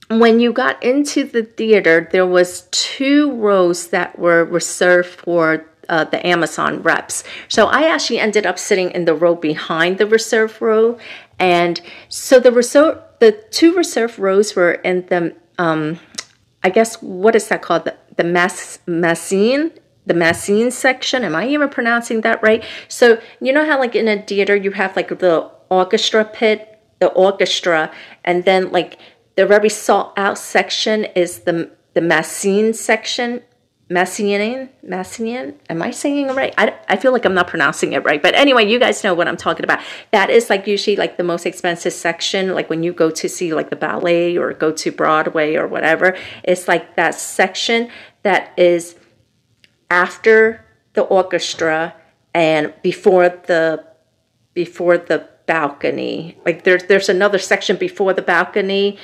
when 0.09 0.39
you 0.39 0.53
got 0.53 0.81
into 0.83 1.23
the 1.23 1.43
theater, 1.43 2.07
there 2.11 2.27
was 2.27 2.67
two 2.71 3.31
rows 3.33 3.87
that 3.87 4.19
were 4.19 4.43
reserved 4.43 5.09
for 5.09 5.65
uh, 5.89 6.03
the 6.03 6.25
Amazon 6.25 6.81
reps. 6.81 7.23
So 7.47 7.67
I 7.67 7.87
actually 7.87 8.19
ended 8.19 8.45
up 8.45 8.57
sitting 8.57 8.91
in 8.91 9.05
the 9.05 9.13
row 9.13 9.35
behind 9.35 9.97
the 9.97 10.07
reserve 10.07 10.61
row, 10.61 10.97
and 11.39 11.81
so 12.09 12.39
the 12.39 12.51
reserve, 12.51 12.99
the 13.19 13.31
two 13.51 13.75
reserve 13.75 14.17
rows 14.19 14.55
were 14.55 14.73
in 14.73 15.05
the, 15.07 15.35
um, 15.57 15.99
I 16.63 16.69
guess 16.69 17.01
what 17.01 17.35
is 17.35 17.47
that 17.49 17.61
called? 17.61 17.85
The 17.85 17.95
the 18.17 18.23
mass 18.23 18.79
mezzanine 18.87 19.71
the 20.05 20.13
Massine 20.13 20.71
section. 20.71 21.23
Am 21.23 21.35
I 21.35 21.47
even 21.47 21.69
pronouncing 21.69 22.21
that 22.21 22.41
right? 22.43 22.63
So 22.87 23.19
you 23.41 23.51
know 23.51 23.65
how 23.65 23.79
like 23.79 23.95
in 23.95 24.07
a 24.07 24.21
theater 24.21 24.55
you 24.55 24.71
have 24.71 24.95
like 24.95 25.09
the 25.09 25.49
orchestra 25.69 26.25
pit, 26.25 26.79
the 26.99 27.07
orchestra, 27.07 27.91
and 28.23 28.45
then 28.45 28.71
like 28.71 28.99
the 29.35 29.45
very 29.45 29.69
sought 29.69 30.13
out 30.17 30.37
section 30.37 31.05
is 31.15 31.39
the 31.39 31.71
the 31.93 32.01
Massine 32.01 32.73
section. 32.73 33.41
Massinian, 33.87 34.69
Massinian. 34.83 35.53
Am 35.69 35.83
I 35.83 35.91
saying 35.91 36.29
it 36.29 36.33
right? 36.33 36.55
I, 36.57 36.73
I 36.89 36.95
feel 36.95 37.11
like 37.11 37.23
I'm 37.23 37.35
not 37.35 37.47
pronouncing 37.47 37.93
it 37.93 38.03
right. 38.03 38.19
But 38.19 38.33
anyway, 38.33 38.67
you 38.67 38.79
guys 38.79 39.03
know 39.03 39.13
what 39.13 39.27
I'm 39.27 39.37
talking 39.37 39.63
about. 39.63 39.79
That 40.11 40.31
is 40.31 40.49
like 40.49 40.65
usually 40.65 40.95
like 40.95 41.17
the 41.17 41.23
most 41.23 41.45
expensive 41.45 41.93
section. 41.93 42.55
Like 42.55 42.67
when 42.67 42.81
you 42.81 42.91
go 42.91 43.11
to 43.11 43.29
see 43.29 43.53
like 43.53 43.69
the 43.69 43.75
ballet 43.75 44.37
or 44.37 44.53
go 44.53 44.71
to 44.71 44.91
Broadway 44.91 45.55
or 45.55 45.67
whatever, 45.67 46.17
it's 46.43 46.67
like 46.67 46.95
that 46.95 47.13
section 47.13 47.91
that 48.23 48.57
is 48.57 48.95
after 49.91 50.65
the 50.93 51.03
orchestra 51.03 51.93
and 52.33 52.73
before 52.81 53.29
the 53.29 53.85
before 54.55 54.97
the 54.97 55.29
balcony. 55.45 56.37
Like 56.43 56.63
there's 56.63 56.85
there's 56.85 57.09
another 57.09 57.37
section 57.37 57.77
before 57.77 58.13
the 58.13 58.23
balcony 58.23 58.97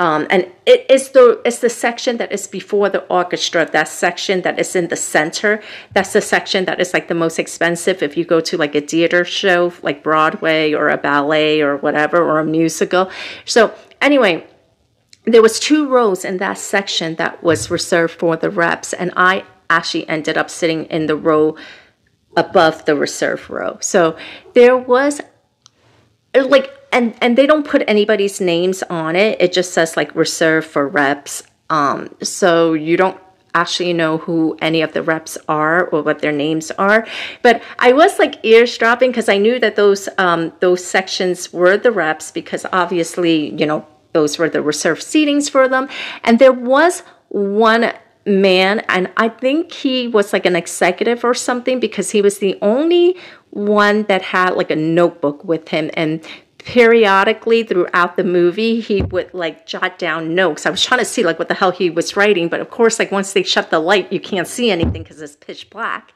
um, 0.00 0.26
and 0.30 0.50
it 0.64 0.86
is 0.88 1.10
the 1.10 1.42
it's 1.44 1.58
the 1.58 1.68
section 1.68 2.16
that 2.16 2.32
is 2.32 2.46
before 2.46 2.88
the 2.88 3.04
orchestra. 3.08 3.68
That 3.70 3.86
section 3.86 4.40
that 4.40 4.58
is 4.58 4.74
in 4.74 4.88
the 4.88 4.96
center. 4.96 5.62
That's 5.92 6.14
the 6.14 6.22
section 6.22 6.64
that 6.64 6.80
is 6.80 6.94
like 6.94 7.08
the 7.08 7.14
most 7.14 7.38
expensive. 7.38 8.02
If 8.02 8.16
you 8.16 8.24
go 8.24 8.40
to 8.40 8.56
like 8.56 8.74
a 8.74 8.80
theater 8.80 9.26
show, 9.26 9.74
like 9.82 10.02
Broadway 10.02 10.72
or 10.72 10.88
a 10.88 10.96
ballet 10.96 11.60
or 11.60 11.76
whatever, 11.76 12.16
or 12.16 12.38
a 12.38 12.46
musical. 12.46 13.10
So 13.44 13.74
anyway, 14.00 14.46
there 15.24 15.42
was 15.42 15.60
two 15.60 15.86
rows 15.86 16.24
in 16.24 16.38
that 16.38 16.56
section 16.56 17.16
that 17.16 17.42
was 17.42 17.70
reserved 17.70 18.14
for 18.18 18.36
the 18.36 18.48
reps, 18.48 18.94
and 18.94 19.12
I 19.18 19.44
actually 19.68 20.08
ended 20.08 20.38
up 20.38 20.48
sitting 20.48 20.86
in 20.86 21.08
the 21.08 21.16
row 21.16 21.56
above 22.38 22.86
the 22.86 22.96
reserve 22.96 23.50
row. 23.50 23.76
So 23.82 24.16
there 24.54 24.78
was 24.78 25.20
like 26.34 26.72
and 26.92 27.14
and 27.20 27.36
they 27.38 27.46
don't 27.46 27.66
put 27.66 27.82
anybody's 27.86 28.40
names 28.40 28.82
on 28.84 29.16
it. 29.16 29.40
It 29.40 29.52
just 29.52 29.72
says 29.72 29.96
like 29.96 30.14
reserved 30.14 30.66
for 30.66 30.86
reps. 30.86 31.42
Um, 31.68 32.14
so 32.22 32.72
you 32.72 32.96
don't 32.96 33.18
actually 33.54 33.92
know 33.92 34.18
who 34.18 34.56
any 34.60 34.80
of 34.82 34.92
the 34.92 35.02
reps 35.02 35.36
are 35.48 35.86
or 35.86 36.02
what 36.02 36.20
their 36.20 36.32
names 36.32 36.70
are. 36.72 37.06
But 37.42 37.62
I 37.78 37.92
was 37.92 38.18
like 38.18 38.36
eavesdropping 38.44 39.10
because 39.10 39.28
I 39.28 39.38
knew 39.38 39.58
that 39.58 39.76
those 39.76 40.08
um, 40.18 40.52
those 40.60 40.84
sections 40.84 41.52
were 41.52 41.76
the 41.76 41.90
reps 41.90 42.30
because 42.30 42.66
obviously 42.72 43.54
you 43.54 43.66
know 43.66 43.86
those 44.12 44.38
were 44.38 44.48
the 44.48 44.62
reserved 44.62 45.02
seatings 45.02 45.50
for 45.50 45.68
them. 45.68 45.88
And 46.24 46.38
there 46.38 46.52
was 46.52 47.02
one 47.28 47.92
man, 48.26 48.80
and 48.88 49.10
I 49.16 49.28
think 49.28 49.72
he 49.72 50.08
was 50.08 50.32
like 50.32 50.46
an 50.46 50.56
executive 50.56 51.24
or 51.24 51.34
something 51.34 51.80
because 51.80 52.10
he 52.10 52.22
was 52.22 52.38
the 52.38 52.58
only 52.60 53.16
one 53.50 54.04
that 54.04 54.22
had 54.22 54.54
like 54.54 54.70
a 54.70 54.76
notebook 54.76 55.44
with 55.44 55.68
him 55.68 55.90
and 55.94 56.24
periodically 56.64 57.62
throughout 57.62 58.16
the 58.16 58.24
movie 58.24 58.80
he 58.80 59.02
would 59.02 59.32
like 59.32 59.66
jot 59.66 59.98
down 59.98 60.34
notes. 60.34 60.66
I 60.66 60.70
was 60.70 60.82
trying 60.82 61.00
to 61.00 61.04
see 61.04 61.22
like 61.22 61.38
what 61.38 61.48
the 61.48 61.54
hell 61.54 61.70
he 61.70 61.90
was 61.90 62.16
writing 62.16 62.48
but 62.48 62.60
of 62.60 62.70
course 62.70 62.98
like 62.98 63.10
once 63.10 63.32
they 63.32 63.42
shut 63.42 63.70
the 63.70 63.78
light 63.78 64.12
you 64.12 64.20
can't 64.20 64.46
see 64.46 64.70
anything 64.70 65.02
because 65.02 65.20
it's 65.20 65.36
pitch 65.36 65.70
black. 65.70 66.12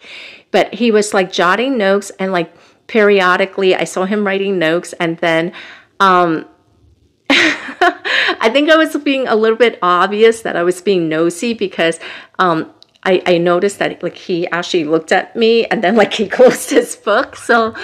But 0.50 0.74
he 0.74 0.90
was 0.90 1.14
like 1.14 1.32
jotting 1.32 1.76
notes 1.78 2.10
and 2.18 2.32
like 2.32 2.54
periodically 2.86 3.74
i 3.74 3.84
saw 3.84 4.04
him 4.04 4.26
writing 4.26 4.58
notes 4.58 4.92
and 4.94 5.16
then 5.18 5.52
um 6.00 6.46
i 7.30 8.50
think 8.52 8.70
i 8.70 8.76
was 8.76 8.94
being 8.98 9.26
a 9.26 9.34
little 9.34 9.56
bit 9.56 9.78
obvious 9.80 10.42
that 10.42 10.54
i 10.54 10.62
was 10.62 10.82
being 10.82 11.08
nosy 11.08 11.54
because 11.54 11.98
um 12.38 12.70
I, 13.06 13.22
I 13.26 13.38
noticed 13.38 13.80
that 13.80 14.02
like 14.02 14.16
he 14.16 14.46
actually 14.48 14.84
looked 14.84 15.12
at 15.12 15.36
me 15.36 15.66
and 15.66 15.84
then 15.84 15.94
like 15.94 16.14
he 16.20 16.26
closed 16.26 16.70
his 16.70 16.96
book. 16.96 17.36
So 17.36 17.74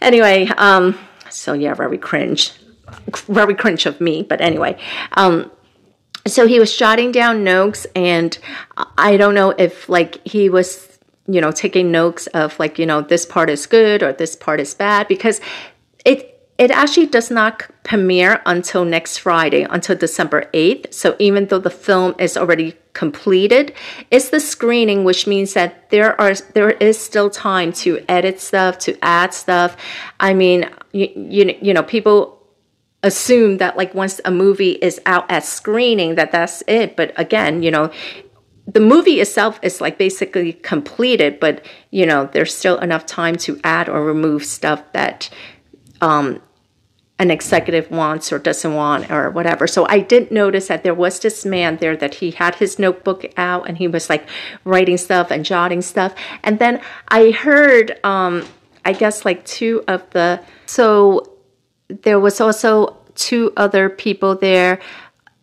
anyway 0.00 0.48
um 0.58 0.98
so 1.30 1.52
yeah, 1.52 1.74
very 1.74 1.98
cringe, 1.98 2.52
very 3.26 3.54
cringe 3.54 3.86
of 3.86 4.00
me. 4.00 4.22
But 4.22 4.40
anyway, 4.40 4.78
um, 5.12 5.50
so 6.26 6.46
he 6.46 6.58
was 6.58 6.76
jotting 6.76 7.12
down 7.12 7.44
notes, 7.44 7.86
and 7.94 8.36
I 8.98 9.16
don't 9.16 9.34
know 9.34 9.50
if 9.50 9.88
like 9.88 10.26
he 10.26 10.48
was, 10.48 10.98
you 11.26 11.40
know, 11.40 11.52
taking 11.52 11.90
notes 11.90 12.26
of 12.28 12.58
like 12.58 12.78
you 12.78 12.86
know 12.86 13.00
this 13.02 13.24
part 13.26 13.50
is 13.50 13.66
good 13.66 14.02
or 14.02 14.12
this 14.12 14.36
part 14.36 14.60
is 14.60 14.74
bad 14.74 15.08
because 15.08 15.40
it 16.04 16.36
it 16.58 16.70
actually 16.70 17.06
does 17.06 17.30
not 17.30 17.64
premiere 17.82 18.40
until 18.46 18.84
next 18.84 19.18
Friday, 19.18 19.66
until 19.68 19.94
December 19.94 20.48
8th. 20.54 20.92
So 20.94 21.14
even 21.18 21.46
though 21.46 21.58
the 21.58 21.70
film 21.70 22.14
is 22.18 22.36
already 22.36 22.76
completed, 22.96 23.74
it's 24.10 24.30
the 24.30 24.40
screening, 24.40 25.04
which 25.04 25.26
means 25.26 25.52
that 25.52 25.90
there 25.90 26.18
are 26.20 26.34
there 26.54 26.70
is 26.70 26.98
still 26.98 27.28
time 27.28 27.72
to 27.84 28.02
edit 28.08 28.40
stuff, 28.40 28.78
to 28.78 28.96
add 29.04 29.34
stuff. 29.34 29.76
I 30.18 30.32
mean, 30.32 30.70
you, 30.92 31.08
you, 31.14 31.54
you 31.60 31.74
know, 31.74 31.82
people 31.82 32.36
assume 33.02 33.58
that 33.58 33.76
like 33.76 33.94
once 33.94 34.20
a 34.24 34.30
movie 34.30 34.72
is 34.72 35.00
out 35.06 35.30
at 35.30 35.44
screening 35.44 36.16
that 36.16 36.32
that's 36.32 36.62
it 36.66 36.96
but 36.96 37.12
again 37.16 37.62
you 37.62 37.70
know 37.70 37.88
the 38.66 38.80
movie 38.80 39.20
itself 39.20 39.60
is 39.62 39.80
like 39.80 39.96
basically 39.96 40.54
completed 40.54 41.38
but 41.38 41.64
you 41.90 42.04
know 42.04 42.28
there's 42.32 42.52
still 42.52 42.78
enough 42.78 43.06
time 43.06 43.36
to 43.36 43.60
add 43.62 43.88
or 43.88 44.02
remove 44.02 44.44
stuff 44.44 44.82
that 44.92 45.30
um, 46.00 46.40
an 47.18 47.30
executive 47.30 47.90
wants 47.90 48.30
or 48.30 48.38
doesn't 48.38 48.74
want 48.74 49.10
or 49.10 49.30
whatever. 49.30 49.66
So 49.66 49.86
I 49.88 50.00
did 50.00 50.30
notice 50.30 50.68
that 50.68 50.82
there 50.82 50.94
was 50.94 51.18
this 51.18 51.46
man 51.46 51.78
there 51.78 51.96
that 51.96 52.16
he 52.16 52.30
had 52.32 52.56
his 52.56 52.78
notebook 52.78 53.24
out 53.38 53.68
and 53.68 53.78
he 53.78 53.88
was 53.88 54.10
like 54.10 54.28
writing 54.64 54.98
stuff 54.98 55.30
and 55.30 55.44
jotting 55.44 55.80
stuff. 55.80 56.14
And 56.42 56.58
then 56.58 56.80
I 57.08 57.30
heard, 57.30 57.98
um, 58.04 58.44
I 58.84 58.92
guess 58.92 59.24
like 59.24 59.44
two 59.46 59.82
of 59.88 60.08
the, 60.10 60.42
so 60.66 61.32
there 61.88 62.20
was 62.20 62.40
also 62.40 62.98
two 63.14 63.52
other 63.56 63.88
people 63.88 64.36
there 64.36 64.78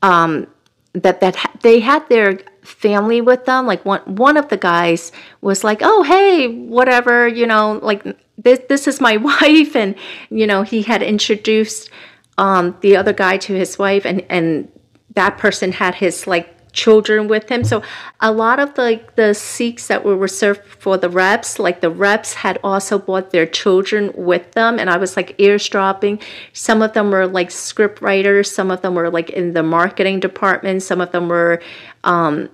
um, 0.03 0.48
that 0.94 1.22
that 1.22 1.36
they 1.62 1.80
had 1.80 2.08
their 2.10 2.39
family 2.63 3.22
with 3.22 3.46
them. 3.46 3.65
Like 3.67 3.86
one 3.86 4.01
one 4.01 4.38
of 4.38 4.50
the 4.50 4.58
guys 4.58 5.12
was 5.41 5.63
like, 5.63 5.79
"Oh, 5.82 6.03
hey, 6.03 6.48
whatever, 6.48 7.27
you 7.27 7.46
know, 7.46 7.79
like 7.82 8.03
this 8.38 8.60
this 8.70 8.88
is 8.88 9.01
my 9.01 9.17
wife," 9.29 9.75
and 9.75 9.96
you 10.29 10.48
know, 10.48 10.63
he 10.63 10.82
had 10.82 11.03
introduced 11.03 11.89
um, 12.38 12.75
the 12.82 12.96
other 12.96 13.13
guy 13.13 13.38
to 13.38 13.53
his 13.53 13.77
wife, 13.77 14.05
and 14.05 14.25
and 14.29 14.72
that 15.15 15.38
person 15.38 15.72
had 15.72 15.96
his 15.96 16.27
like 16.27 16.50
children 16.74 17.27
with 17.27 17.50
him. 17.50 17.63
So 17.63 17.82
a 18.20 18.32
lot 18.32 18.60
of 18.60 18.74
the 18.74 19.00
the 19.15 19.34
Sikhs 19.34 19.88
that 19.88 20.03
were 20.03 20.18
reserved 20.18 20.62
for 20.80 20.98
the 20.98 21.10
reps, 21.10 21.60
like 21.60 21.82
the 21.82 21.89
reps 21.89 22.34
had 22.34 22.60
also 22.63 23.00
brought 23.00 23.32
their 23.32 23.46
children 23.46 24.12
with 24.15 24.51
them, 24.51 24.80
and 24.80 24.89
I 24.89 24.98
was 24.98 25.15
like 25.15 25.36
eavesdropping. 25.38 26.20
Some 26.51 26.82
of 26.82 26.94
them 26.94 27.12
were 27.12 27.27
like 27.27 27.51
script 27.51 28.01
writers, 28.01 28.51
some 28.51 28.72
of 28.72 28.82
them 28.82 28.96
were 28.96 29.10
like 29.10 29.30
in 29.30 29.53
the 29.53 29.63
marketing 29.63 30.20
department, 30.20 30.84
some 30.84 31.00
of 31.00 31.12
them 31.12 31.30
were 31.30 31.62
um, 32.03 32.50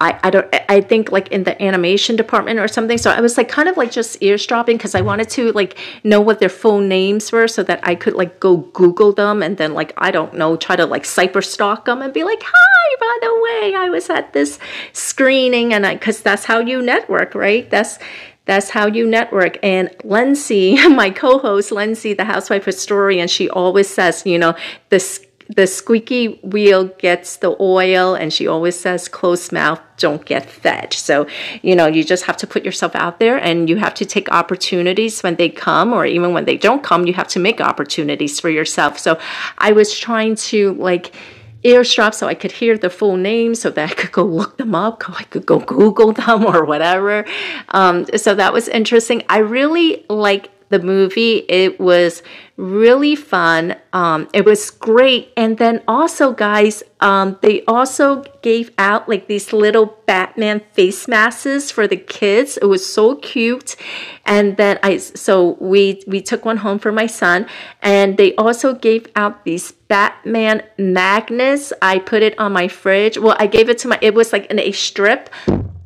I, 0.00 0.18
I 0.24 0.30
don't 0.30 0.54
I 0.68 0.80
think 0.80 1.12
like 1.12 1.28
in 1.28 1.44
the 1.44 1.60
animation 1.62 2.16
department 2.16 2.58
or 2.58 2.66
something. 2.66 2.98
So 2.98 3.10
I 3.10 3.20
was 3.20 3.36
like 3.36 3.48
kind 3.48 3.68
of 3.68 3.76
like 3.76 3.92
just 3.92 4.20
eavesdropping 4.20 4.76
because 4.76 4.94
I 4.94 5.00
wanted 5.00 5.28
to 5.30 5.52
like 5.52 5.78
know 6.02 6.20
what 6.20 6.40
their 6.40 6.48
full 6.48 6.80
names 6.80 7.30
were 7.30 7.46
so 7.46 7.62
that 7.62 7.80
I 7.82 7.94
could 7.94 8.14
like 8.14 8.40
go 8.40 8.56
Google 8.56 9.12
them 9.12 9.42
and 9.42 9.56
then 9.56 9.72
like 9.72 9.92
I 9.96 10.10
don't 10.10 10.34
know 10.34 10.56
try 10.56 10.74
to 10.76 10.86
like 10.86 11.04
cyber 11.04 11.44
stalk 11.44 11.84
them 11.84 12.02
and 12.02 12.12
be 12.12 12.24
like 12.24 12.42
hi 12.44 12.96
by 13.00 13.18
the 13.22 13.34
way 13.42 13.74
I 13.76 13.88
was 13.88 14.10
at 14.10 14.32
this 14.32 14.58
screening 14.92 15.72
and 15.72 15.86
I 15.86 15.94
because 15.94 16.20
that's 16.20 16.44
how 16.44 16.58
you 16.58 16.82
network 16.82 17.34
right 17.34 17.70
that's 17.70 17.98
that's 18.46 18.70
how 18.70 18.86
you 18.86 19.06
network. 19.06 19.58
And 19.62 19.94
Lindsay, 20.04 20.76
my 20.88 21.10
co-host, 21.10 21.72
Lindsay, 21.72 22.14
the 22.14 22.24
housewife 22.24 22.64
historian, 22.64 23.28
she 23.28 23.48
always 23.48 23.88
says, 23.88 24.24
you 24.26 24.38
know, 24.38 24.54
this 24.90 25.23
the 25.48 25.66
squeaky 25.66 26.38
wheel 26.42 26.84
gets 26.98 27.36
the 27.36 27.54
oil 27.60 28.14
and 28.14 28.32
she 28.32 28.46
always 28.46 28.78
says 28.78 29.08
closed 29.08 29.52
mouth 29.52 29.80
don't 29.98 30.24
get 30.24 30.48
fed 30.48 30.92
so 30.92 31.26
you 31.62 31.76
know 31.76 31.86
you 31.86 32.02
just 32.02 32.24
have 32.24 32.36
to 32.36 32.46
put 32.46 32.64
yourself 32.64 32.94
out 32.94 33.18
there 33.18 33.36
and 33.36 33.68
you 33.68 33.76
have 33.76 33.94
to 33.94 34.04
take 34.04 34.30
opportunities 34.30 35.22
when 35.22 35.36
they 35.36 35.48
come 35.48 35.92
or 35.92 36.06
even 36.06 36.32
when 36.32 36.46
they 36.46 36.56
don't 36.56 36.82
come 36.82 37.06
you 37.06 37.12
have 37.12 37.28
to 37.28 37.38
make 37.38 37.60
opportunities 37.60 38.40
for 38.40 38.48
yourself 38.48 38.98
so 38.98 39.18
i 39.58 39.70
was 39.70 39.96
trying 39.98 40.34
to 40.34 40.72
like 40.74 41.14
earstrap 41.64 42.14
so 42.14 42.26
I 42.26 42.34
could 42.34 42.52
hear 42.52 42.76
the 42.76 42.90
full 42.90 43.16
name 43.16 43.54
so 43.54 43.70
that 43.70 43.90
I 43.90 43.94
could 43.94 44.12
go 44.12 44.22
look 44.22 44.58
them 44.58 44.74
up, 44.74 45.02
I 45.08 45.24
could 45.24 45.46
go 45.46 45.58
Google 45.58 46.12
them 46.12 46.44
or 46.44 46.64
whatever. 46.64 47.24
Um, 47.70 48.06
so 48.16 48.34
that 48.34 48.52
was 48.52 48.68
interesting. 48.68 49.24
I 49.28 49.38
really 49.38 50.04
like 50.08 50.50
the 50.74 50.84
movie. 50.86 51.44
It 51.48 51.78
was 51.78 52.22
really 52.56 53.16
fun. 53.16 53.76
Um, 53.92 54.28
it 54.32 54.44
was 54.44 54.70
great. 54.70 55.32
And 55.36 55.58
then 55.58 55.82
also, 55.86 56.32
guys, 56.32 56.82
um, 57.00 57.38
they 57.42 57.64
also 57.66 58.24
gave 58.42 58.70
out 58.78 59.08
like 59.08 59.26
these 59.26 59.52
little 59.52 59.98
Batman 60.06 60.60
face 60.72 61.06
masks 61.08 61.70
for 61.70 61.86
the 61.86 61.96
kids. 61.96 62.56
It 62.56 62.66
was 62.66 62.84
so 62.84 63.16
cute. 63.16 63.76
And 64.24 64.56
then 64.56 64.78
I, 64.82 64.98
so 64.98 65.56
we 65.60 66.02
we 66.06 66.20
took 66.20 66.44
one 66.44 66.58
home 66.58 66.78
for 66.78 66.92
my 66.92 67.06
son, 67.06 67.46
and 67.82 68.16
they 68.16 68.34
also 68.36 68.74
gave 68.74 69.06
out 69.16 69.44
these 69.44 69.72
Batman 69.72 70.62
magnets. 70.78 71.72
I 71.82 71.98
put 71.98 72.22
it 72.22 72.38
on 72.38 72.52
my 72.52 72.68
fridge. 72.68 73.18
Well, 73.18 73.36
I 73.38 73.46
gave 73.46 73.68
it 73.68 73.78
to 73.78 73.88
my. 73.88 73.98
It 74.00 74.14
was 74.14 74.32
like 74.32 74.46
in 74.46 74.58
a 74.58 74.72
strip 74.72 75.30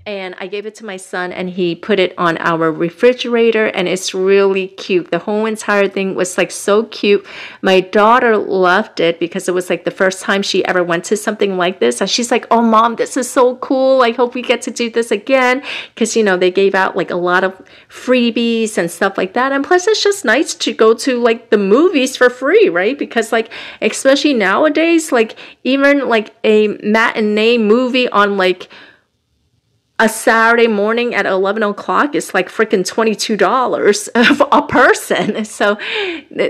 and 0.08 0.34
I 0.38 0.46
gave 0.46 0.64
it 0.64 0.74
to 0.76 0.86
my 0.86 0.96
son 0.96 1.32
and 1.32 1.50
he 1.50 1.74
put 1.74 2.00
it 2.00 2.14
on 2.16 2.38
our 2.38 2.72
refrigerator 2.72 3.66
and 3.66 3.86
it's 3.86 4.14
really 4.14 4.68
cute. 4.68 5.10
The 5.10 5.18
whole 5.18 5.44
entire 5.44 5.86
thing 5.86 6.14
was 6.14 6.38
like 6.38 6.50
so 6.50 6.84
cute. 6.84 7.26
My 7.60 7.80
daughter 7.80 8.38
loved 8.38 9.00
it 9.00 9.20
because 9.20 9.48
it 9.48 9.54
was 9.54 9.68
like 9.68 9.84
the 9.84 9.90
first 9.90 10.22
time 10.22 10.40
she 10.40 10.64
ever 10.64 10.82
went 10.82 11.04
to 11.04 11.16
something 11.16 11.58
like 11.58 11.78
this 11.78 12.00
and 12.00 12.08
she's 12.08 12.30
like, 12.30 12.46
"Oh 12.50 12.62
mom, 12.62 12.96
this 12.96 13.18
is 13.18 13.30
so 13.30 13.56
cool. 13.56 14.00
I 14.00 14.12
hope 14.12 14.34
we 14.34 14.40
get 14.40 14.62
to 14.62 14.70
do 14.70 14.88
this 14.88 15.10
again." 15.10 15.62
Cuz 15.94 16.16
you 16.16 16.24
know, 16.24 16.38
they 16.38 16.50
gave 16.50 16.74
out 16.74 16.96
like 16.96 17.10
a 17.10 17.16
lot 17.16 17.44
of 17.44 17.60
freebies 17.90 18.78
and 18.78 18.90
stuff 18.90 19.18
like 19.18 19.34
that. 19.34 19.52
And 19.52 19.62
plus 19.62 19.86
it's 19.86 20.02
just 20.02 20.24
nice 20.24 20.54
to 20.54 20.72
go 20.72 20.94
to 20.94 21.18
like 21.18 21.50
the 21.50 21.58
movies 21.58 22.16
for 22.16 22.30
free, 22.30 22.70
right? 22.70 22.98
Because 22.98 23.30
like 23.30 23.50
especially 23.82 24.32
nowadays 24.32 25.12
like 25.12 25.36
even 25.64 26.08
like 26.08 26.34
a 26.44 26.68
matinee 26.82 27.58
movie 27.58 28.08
on 28.08 28.38
like 28.38 28.70
a 30.00 30.08
Saturday 30.08 30.68
morning 30.68 31.12
at 31.12 31.26
11 31.26 31.62
o'clock 31.64 32.14
is 32.14 32.32
like 32.32 32.48
freaking 32.48 32.86
$22 32.88 34.48
a 34.52 34.62
person. 34.62 35.44
So, 35.44 35.76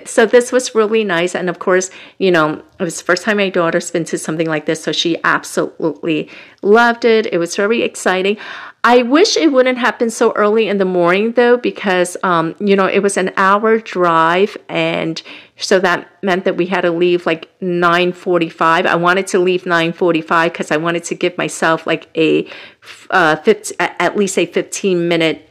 so 0.04 0.26
this 0.26 0.52
was 0.52 0.74
really 0.74 1.02
nice. 1.02 1.34
And 1.34 1.48
of 1.48 1.58
course, 1.58 1.90
you 2.18 2.30
know, 2.30 2.62
it 2.78 2.82
was 2.82 2.98
the 2.98 3.04
first 3.04 3.22
time 3.22 3.38
my 3.38 3.48
daughter's 3.48 3.90
been 3.90 4.04
to 4.06 4.18
something 4.18 4.46
like 4.46 4.66
this. 4.66 4.82
So 4.82 4.92
she 4.92 5.16
absolutely 5.24 6.28
loved 6.60 7.06
it. 7.06 7.26
It 7.32 7.38
was 7.38 7.56
very 7.56 7.82
exciting. 7.82 8.36
I 8.84 9.02
wish 9.02 9.36
it 9.36 9.50
wouldn't 9.50 9.78
happen 9.78 10.10
so 10.10 10.32
early 10.32 10.68
in 10.68 10.76
the 10.76 10.84
morning 10.84 11.32
though, 11.32 11.56
because, 11.56 12.16
um, 12.22 12.54
you 12.60 12.76
know, 12.76 12.86
it 12.86 13.00
was 13.00 13.16
an 13.16 13.32
hour 13.36 13.78
drive 13.78 14.58
and 14.68 15.22
so 15.58 15.78
that 15.80 16.08
meant 16.22 16.44
that 16.44 16.56
we 16.56 16.66
had 16.66 16.82
to 16.82 16.90
leave 16.90 17.26
like 17.26 17.50
9.45 17.60 18.86
i 18.86 18.94
wanted 18.94 19.26
to 19.26 19.38
leave 19.38 19.64
9.45 19.64 20.44
because 20.44 20.70
i 20.70 20.76
wanted 20.76 21.04
to 21.04 21.14
give 21.14 21.36
myself 21.36 21.86
like 21.86 22.08
a 22.16 22.48
uh, 23.10 23.36
50, 23.36 23.74
at 23.78 24.16
least 24.16 24.38
a 24.38 24.46
15 24.46 25.08
minute 25.08 25.48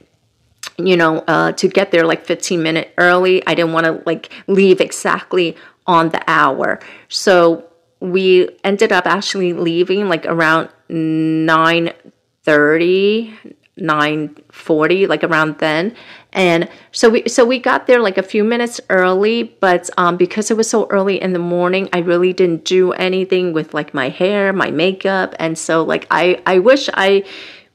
you 0.78 0.96
know 0.96 1.17
uh, 1.28 1.52
to 1.54 1.67
get 1.67 1.89
there 1.91 2.06
like 2.06 2.24
15 2.26 2.62
minute 2.62 2.93
early. 2.98 3.41
I 3.48 3.56
didn't 3.56 3.74
want 3.74 3.86
to 3.86 4.04
like 4.06 4.30
leave 4.48 4.80
exactly 4.82 5.56
on 5.86 6.10
the 6.10 6.22
hour. 6.28 6.80
So 7.08 7.63
we 8.00 8.50
ended 8.63 8.91
up 8.91 9.08
actually 9.08 9.54
leaving 9.54 10.10
like 10.10 10.26
around 10.26 10.70
9.30 10.89 13.56
9:40 13.78 15.08
like 15.08 15.24
around 15.24 15.58
then. 15.60 15.96
And 16.34 16.70
so 16.92 17.10
we 17.10 17.28
so 17.28 17.46
we 17.46 17.60
got 17.60 17.88
there 17.88 18.02
like 18.02 18.18
a 18.18 18.24
few 18.24 18.44
minutes 18.44 18.80
early 18.90 19.44
but 19.44 19.90
um, 19.98 20.18
because 20.18 20.52
it 20.52 20.58
was 20.58 20.70
so 20.70 20.88
early 20.90 21.22
in 21.22 21.34
the 21.34 21.40
morning 21.40 21.90
I 21.94 22.00
really 22.00 22.34
didn't 22.34 22.66
do 22.66 22.92
anything 22.94 23.54
with 23.54 23.74
like 23.74 23.94
my 23.94 24.10
hair 24.10 24.54
my 24.54 24.72
makeup. 24.72 25.36
And 25.40 25.58
so 25.58 25.84
like 25.84 26.08
I 26.12 26.42
I 26.46 26.60
wish 26.60 26.90
I 26.94 27.24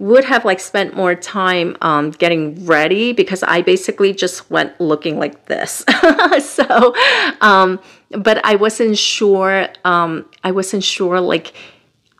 would 0.03 0.25
have 0.25 0.45
like 0.45 0.59
spent 0.59 0.97
more 0.97 1.15
time 1.15 1.77
um, 1.81 2.11
getting 2.11 2.67
ready 2.67 3.13
because 3.13 3.45
I 3.45 3.63
basically 3.63 4.13
just 4.13 4.51
went 4.51 4.79
looking 4.81 5.19
like 5.19 5.47
this. 5.47 5.85
So 6.41 6.95
um, 7.41 7.81
but 8.11 8.45
I 8.45 8.57
wasn't 8.57 8.99
sure 8.99 9.69
um, 9.85 10.27
I 10.45 10.51
wasn't 10.51 10.85
sure 10.85 11.21
like 11.21 11.53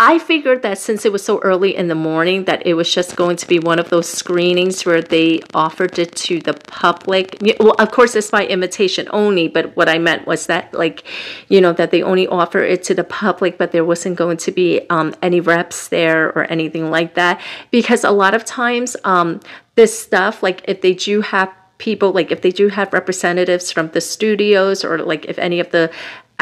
I 0.05 0.19
figured 0.19 0.63
that 0.63 0.79
since 0.79 1.05
it 1.05 1.13
was 1.13 1.25
so 1.25 1.39
early 1.43 1.77
in 1.77 1.87
the 1.87 1.95
morning 1.95 2.43
that 2.47 2.67
it 2.67 2.75
was 2.75 2.93
just 2.93 3.15
going 3.15 3.37
to 3.37 3.47
be 3.47 3.61
one 3.61 3.79
of 3.79 3.89
those 3.89 4.09
screenings 4.09 4.85
where 4.85 5.01
they 5.01 5.43
offered 5.55 5.97
it 5.97 6.17
to 6.27 6.41
the 6.41 6.55
public. 6.55 7.39
Well, 7.61 7.77
of 7.79 7.93
course, 7.93 8.17
it's 8.17 8.29
by 8.29 8.45
invitation 8.45 9.07
only, 9.13 9.47
but 9.47 9.77
what 9.77 9.89
I 9.89 9.99
meant 9.99 10.27
was 10.27 10.47
that, 10.47 10.75
like, 10.75 11.05
you 11.49 11.61
know, 11.61 11.73
that 11.75 11.93
they 11.93 12.03
only 12.03 12.27
offer 12.27 12.59
it 12.59 12.83
to 12.83 12.97
the 12.97 13.05
public, 13.05 13.59
but 13.59 13.71
there 13.71 13.85
wasn't 13.85 14.17
going 14.17 14.39
to 14.39 14.51
be 14.51 14.81
um, 14.91 15.15
any 15.23 15.39
reps 15.39 15.87
there 15.87 16.31
or 16.31 16.51
anything 16.51 16.91
like 16.91 17.15
that. 17.15 17.41
Because 17.71 18.03
a 18.03 18.11
lot 18.11 18.35
of 18.35 18.45
times, 18.45 18.97
um, 19.05 19.39
this 19.77 19.97
stuff, 19.97 20.43
like, 20.43 20.63
if 20.67 20.81
they 20.81 20.95
do 20.95 21.21
have 21.21 21.55
people 21.79 22.13
like 22.13 22.31
if 22.31 22.43
they 22.43 22.53
do 22.53 22.69
have 22.69 22.93
representatives 22.93 23.73
from 23.73 23.89
the 23.89 24.01
studios 24.01 24.85
or 24.85 24.99
like 24.99 25.25
if 25.25 25.37
any 25.37 25.59
of 25.59 25.69
the 25.73 25.91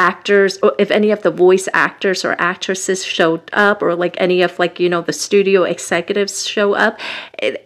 actors 0.00 0.52
or 0.62 0.72
if 0.78 0.90
any 0.90 1.10
of 1.10 1.20
the 1.26 1.30
voice 1.30 1.66
actors 1.86 2.24
or 2.24 2.32
actresses 2.52 3.04
showed 3.04 3.44
up 3.52 3.82
or 3.82 3.94
like 3.94 4.14
any 4.26 4.40
of 4.46 4.58
like 4.58 4.80
you 4.82 4.88
know 4.88 5.02
the 5.02 5.12
studio 5.12 5.58
executives 5.74 6.46
show 6.54 6.68
up 6.86 6.98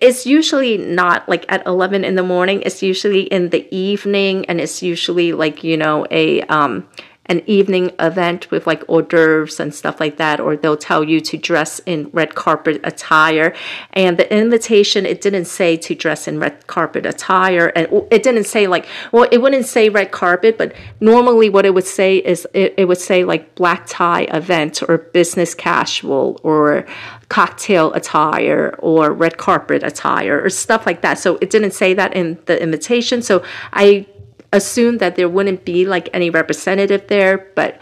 it's 0.06 0.26
usually 0.26 0.76
not 0.78 1.28
like 1.28 1.44
at 1.48 1.66
11 1.66 2.04
in 2.04 2.14
the 2.14 2.22
morning. 2.22 2.62
It's 2.62 2.82
usually 2.82 3.22
in 3.22 3.50
the 3.50 3.66
evening 3.74 4.44
and 4.46 4.60
it's 4.60 4.82
usually 4.82 5.32
like 5.32 5.64
you 5.64 5.76
know 5.76 6.06
a 6.10 6.42
um 6.42 6.86
an 7.26 7.42
evening 7.46 7.90
event 7.98 8.50
with 8.50 8.66
like 8.66 8.82
hors 8.88 9.02
d'oeuvres 9.02 9.58
and 9.58 9.74
stuff 9.74 9.98
like 10.00 10.16
that, 10.18 10.40
or 10.40 10.56
they'll 10.56 10.76
tell 10.76 11.02
you 11.04 11.20
to 11.20 11.36
dress 11.36 11.80
in 11.86 12.10
red 12.12 12.34
carpet 12.34 12.80
attire. 12.84 13.54
And 13.92 14.18
the 14.18 14.32
invitation, 14.34 15.06
it 15.06 15.20
didn't 15.20 15.46
say 15.46 15.76
to 15.78 15.94
dress 15.94 16.28
in 16.28 16.38
red 16.38 16.66
carpet 16.66 17.06
attire, 17.06 17.72
and 17.74 17.88
it 18.10 18.22
didn't 18.22 18.44
say 18.44 18.66
like, 18.66 18.86
well, 19.12 19.26
it 19.32 19.38
wouldn't 19.38 19.66
say 19.66 19.88
red 19.88 20.10
carpet, 20.10 20.58
but 20.58 20.74
normally 21.00 21.48
what 21.48 21.64
it 21.64 21.74
would 21.74 21.86
say 21.86 22.18
is 22.18 22.46
it, 22.52 22.74
it 22.76 22.86
would 22.86 23.00
say 23.00 23.24
like 23.24 23.54
black 23.54 23.84
tie 23.86 24.22
event 24.24 24.82
or 24.88 24.98
business 24.98 25.54
casual 25.54 26.40
or 26.42 26.84
cocktail 27.28 27.92
attire 27.94 28.76
or 28.78 29.12
red 29.12 29.38
carpet 29.38 29.82
attire 29.82 30.42
or 30.42 30.50
stuff 30.50 30.86
like 30.86 31.00
that. 31.00 31.18
So 31.18 31.36
it 31.40 31.50
didn't 31.50 31.72
say 31.72 31.94
that 31.94 32.14
in 32.14 32.38
the 32.46 32.62
invitation. 32.62 33.22
So 33.22 33.42
I 33.72 34.06
assumed 34.54 35.00
that 35.00 35.16
there 35.16 35.28
wouldn't 35.28 35.64
be 35.64 35.84
like 35.84 36.08
any 36.12 36.30
representative 36.30 37.08
there, 37.08 37.50
but 37.54 37.80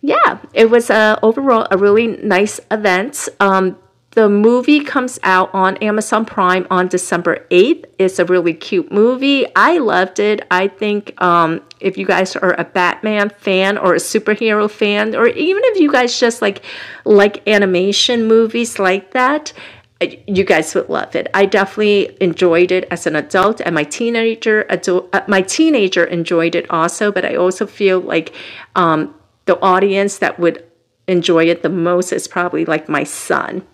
yeah, 0.00 0.38
it 0.52 0.68
was 0.70 0.90
uh, 0.90 1.18
overall 1.22 1.66
a 1.70 1.78
really 1.78 2.08
nice 2.08 2.60
event. 2.70 3.28
Um, 3.40 3.78
the 4.14 4.28
movie 4.28 4.80
comes 4.80 5.18
out 5.24 5.52
on 5.52 5.76
Amazon 5.78 6.24
Prime 6.24 6.66
on 6.70 6.86
December 6.86 7.46
8th. 7.50 7.86
It's 7.98 8.18
a 8.20 8.24
really 8.24 8.54
cute 8.54 8.92
movie. 8.92 9.44
I 9.56 9.78
loved 9.78 10.20
it. 10.20 10.46
I 10.52 10.68
think 10.68 11.20
um, 11.20 11.62
if 11.80 11.98
you 11.98 12.06
guys 12.06 12.36
are 12.36 12.52
a 12.52 12.64
Batman 12.64 13.30
fan 13.30 13.76
or 13.76 13.94
a 13.94 13.98
superhero 13.98 14.70
fan, 14.70 15.16
or 15.16 15.26
even 15.26 15.62
if 15.66 15.80
you 15.80 15.90
guys 15.90 16.18
just 16.18 16.40
like 16.40 16.62
like 17.04 17.46
animation 17.48 18.26
movies 18.28 18.78
like 18.78 19.12
that, 19.12 19.52
you 20.00 20.44
guys 20.44 20.74
would 20.74 20.88
love 20.88 21.14
it. 21.14 21.28
I 21.34 21.46
definitely 21.46 22.16
enjoyed 22.20 22.72
it 22.72 22.86
as 22.90 23.06
an 23.06 23.16
adult, 23.16 23.60
and 23.60 23.74
my 23.74 23.84
teenager 23.84 24.66
adult, 24.68 25.08
uh, 25.12 25.22
my 25.28 25.42
teenager 25.42 26.04
enjoyed 26.04 26.54
it 26.54 26.68
also. 26.70 27.12
But 27.12 27.24
I 27.24 27.36
also 27.36 27.66
feel 27.66 28.00
like 28.00 28.34
um, 28.76 29.14
the 29.46 29.60
audience 29.60 30.18
that 30.18 30.38
would 30.38 30.64
enjoy 31.06 31.44
it 31.44 31.62
the 31.62 31.68
most 31.68 32.12
is 32.12 32.26
probably 32.26 32.64
like 32.64 32.88
my 32.88 33.04
son 33.04 33.66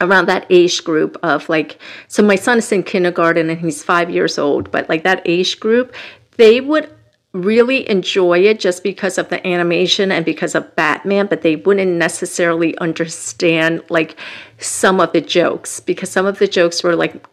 around 0.00 0.26
that 0.26 0.46
age 0.50 0.82
group 0.82 1.16
of 1.22 1.48
like 1.48 1.78
so 2.08 2.22
my 2.22 2.36
son 2.36 2.58
is 2.58 2.72
in 2.72 2.82
kindergarten 2.82 3.50
and 3.50 3.60
he's 3.60 3.82
five 3.82 4.10
years 4.10 4.38
old 4.38 4.70
but 4.70 4.88
like 4.88 5.04
that 5.04 5.20
age 5.26 5.60
group 5.60 5.94
they 6.36 6.60
would 6.60 6.90
really 7.34 7.88
enjoy 7.90 8.38
it 8.38 8.58
just 8.58 8.82
because 8.82 9.18
of 9.18 9.28
the 9.28 9.44
animation 9.46 10.10
and 10.10 10.24
because 10.24 10.54
of 10.54 10.74
batman 10.76 11.26
but 11.26 11.42
they 11.42 11.56
wouldn't 11.56 11.90
necessarily 11.90 12.78
understand 12.78 13.82
like 13.90 14.16
some 14.58 15.00
of 15.00 15.12
the 15.12 15.20
jokes 15.20 15.80
because 15.80 16.08
some 16.08 16.26
of 16.26 16.38
the 16.38 16.46
jokes 16.46 16.82
were 16.82 16.94
like 16.94 17.26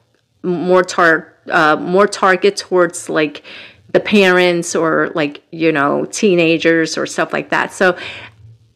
more 0.44 0.84
tar 0.84 1.34
uh, 1.50 1.76
more 1.76 2.08
target 2.08 2.56
towards 2.56 3.10
like 3.10 3.44
the 3.94 4.00
parents 4.00 4.76
or 4.76 5.12
like 5.16 5.44
you 5.52 5.72
know 5.72 6.06
teenagers 6.06 6.98
or 6.98 7.06
stuff 7.06 7.34
like 7.34 7.50
that. 7.50 7.74
So 7.74 7.98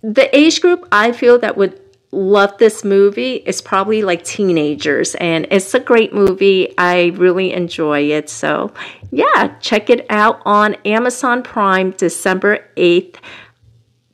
the 0.01 0.35
age 0.35 0.61
group 0.61 0.87
I 0.91 1.11
feel 1.11 1.39
that 1.39 1.57
would 1.57 1.84
love 2.15 2.57
this 2.57 2.83
movie 2.83 3.35
is 3.35 3.61
probably 3.61 4.01
like 4.01 4.23
teenagers 4.23 5.15
and 5.15 5.47
it's 5.51 5.73
a 5.73 5.79
great 5.79 6.13
movie. 6.13 6.73
I 6.77 7.07
really 7.15 7.53
enjoy 7.53 8.11
it. 8.11 8.29
So 8.29 8.73
yeah 9.11 9.55
check 9.59 9.89
it 9.89 10.05
out 10.09 10.41
on 10.45 10.75
amazon 10.85 11.43
prime 11.43 11.91
december 11.91 12.67
8th 12.75 13.15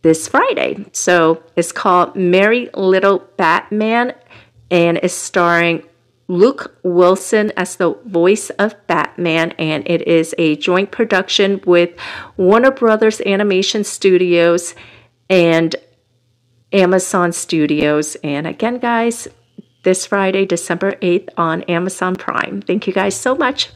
this 0.02 0.28
friday. 0.28 0.86
So 0.92 1.44
it's 1.56 1.72
called 1.72 2.16
merry 2.16 2.70
little 2.76 3.20
batman 3.38 4.14
and 4.70 4.98
it's 4.98 5.14
starring 5.14 5.84
luke 6.28 6.78
wilson 6.84 7.52
as 7.58 7.76
the 7.76 7.94
voice 8.06 8.50
of 8.52 8.76
batman 8.88 9.52
and 9.60 9.86
it 9.86 10.08
is 10.08 10.34
a 10.38 10.56
joint 10.56 10.90
production 10.90 11.60
with 11.66 11.90
warner 12.38 12.72
brothers 12.72 13.20
animation 13.26 13.84
studios 13.84 14.74
and 15.30 15.76
Amazon 16.74 17.32
Studios. 17.32 18.16
And 18.24 18.48
again, 18.48 18.80
guys, 18.80 19.28
this 19.84 20.06
Friday, 20.06 20.46
December 20.46 20.94
8th 21.02 21.30
on 21.38 21.64
Amazon 21.64 22.16
Prime. 22.16 22.62
Thank 22.62 22.88
you 22.88 22.94
guys 22.94 23.16
so 23.16 23.36
much. 23.36 23.70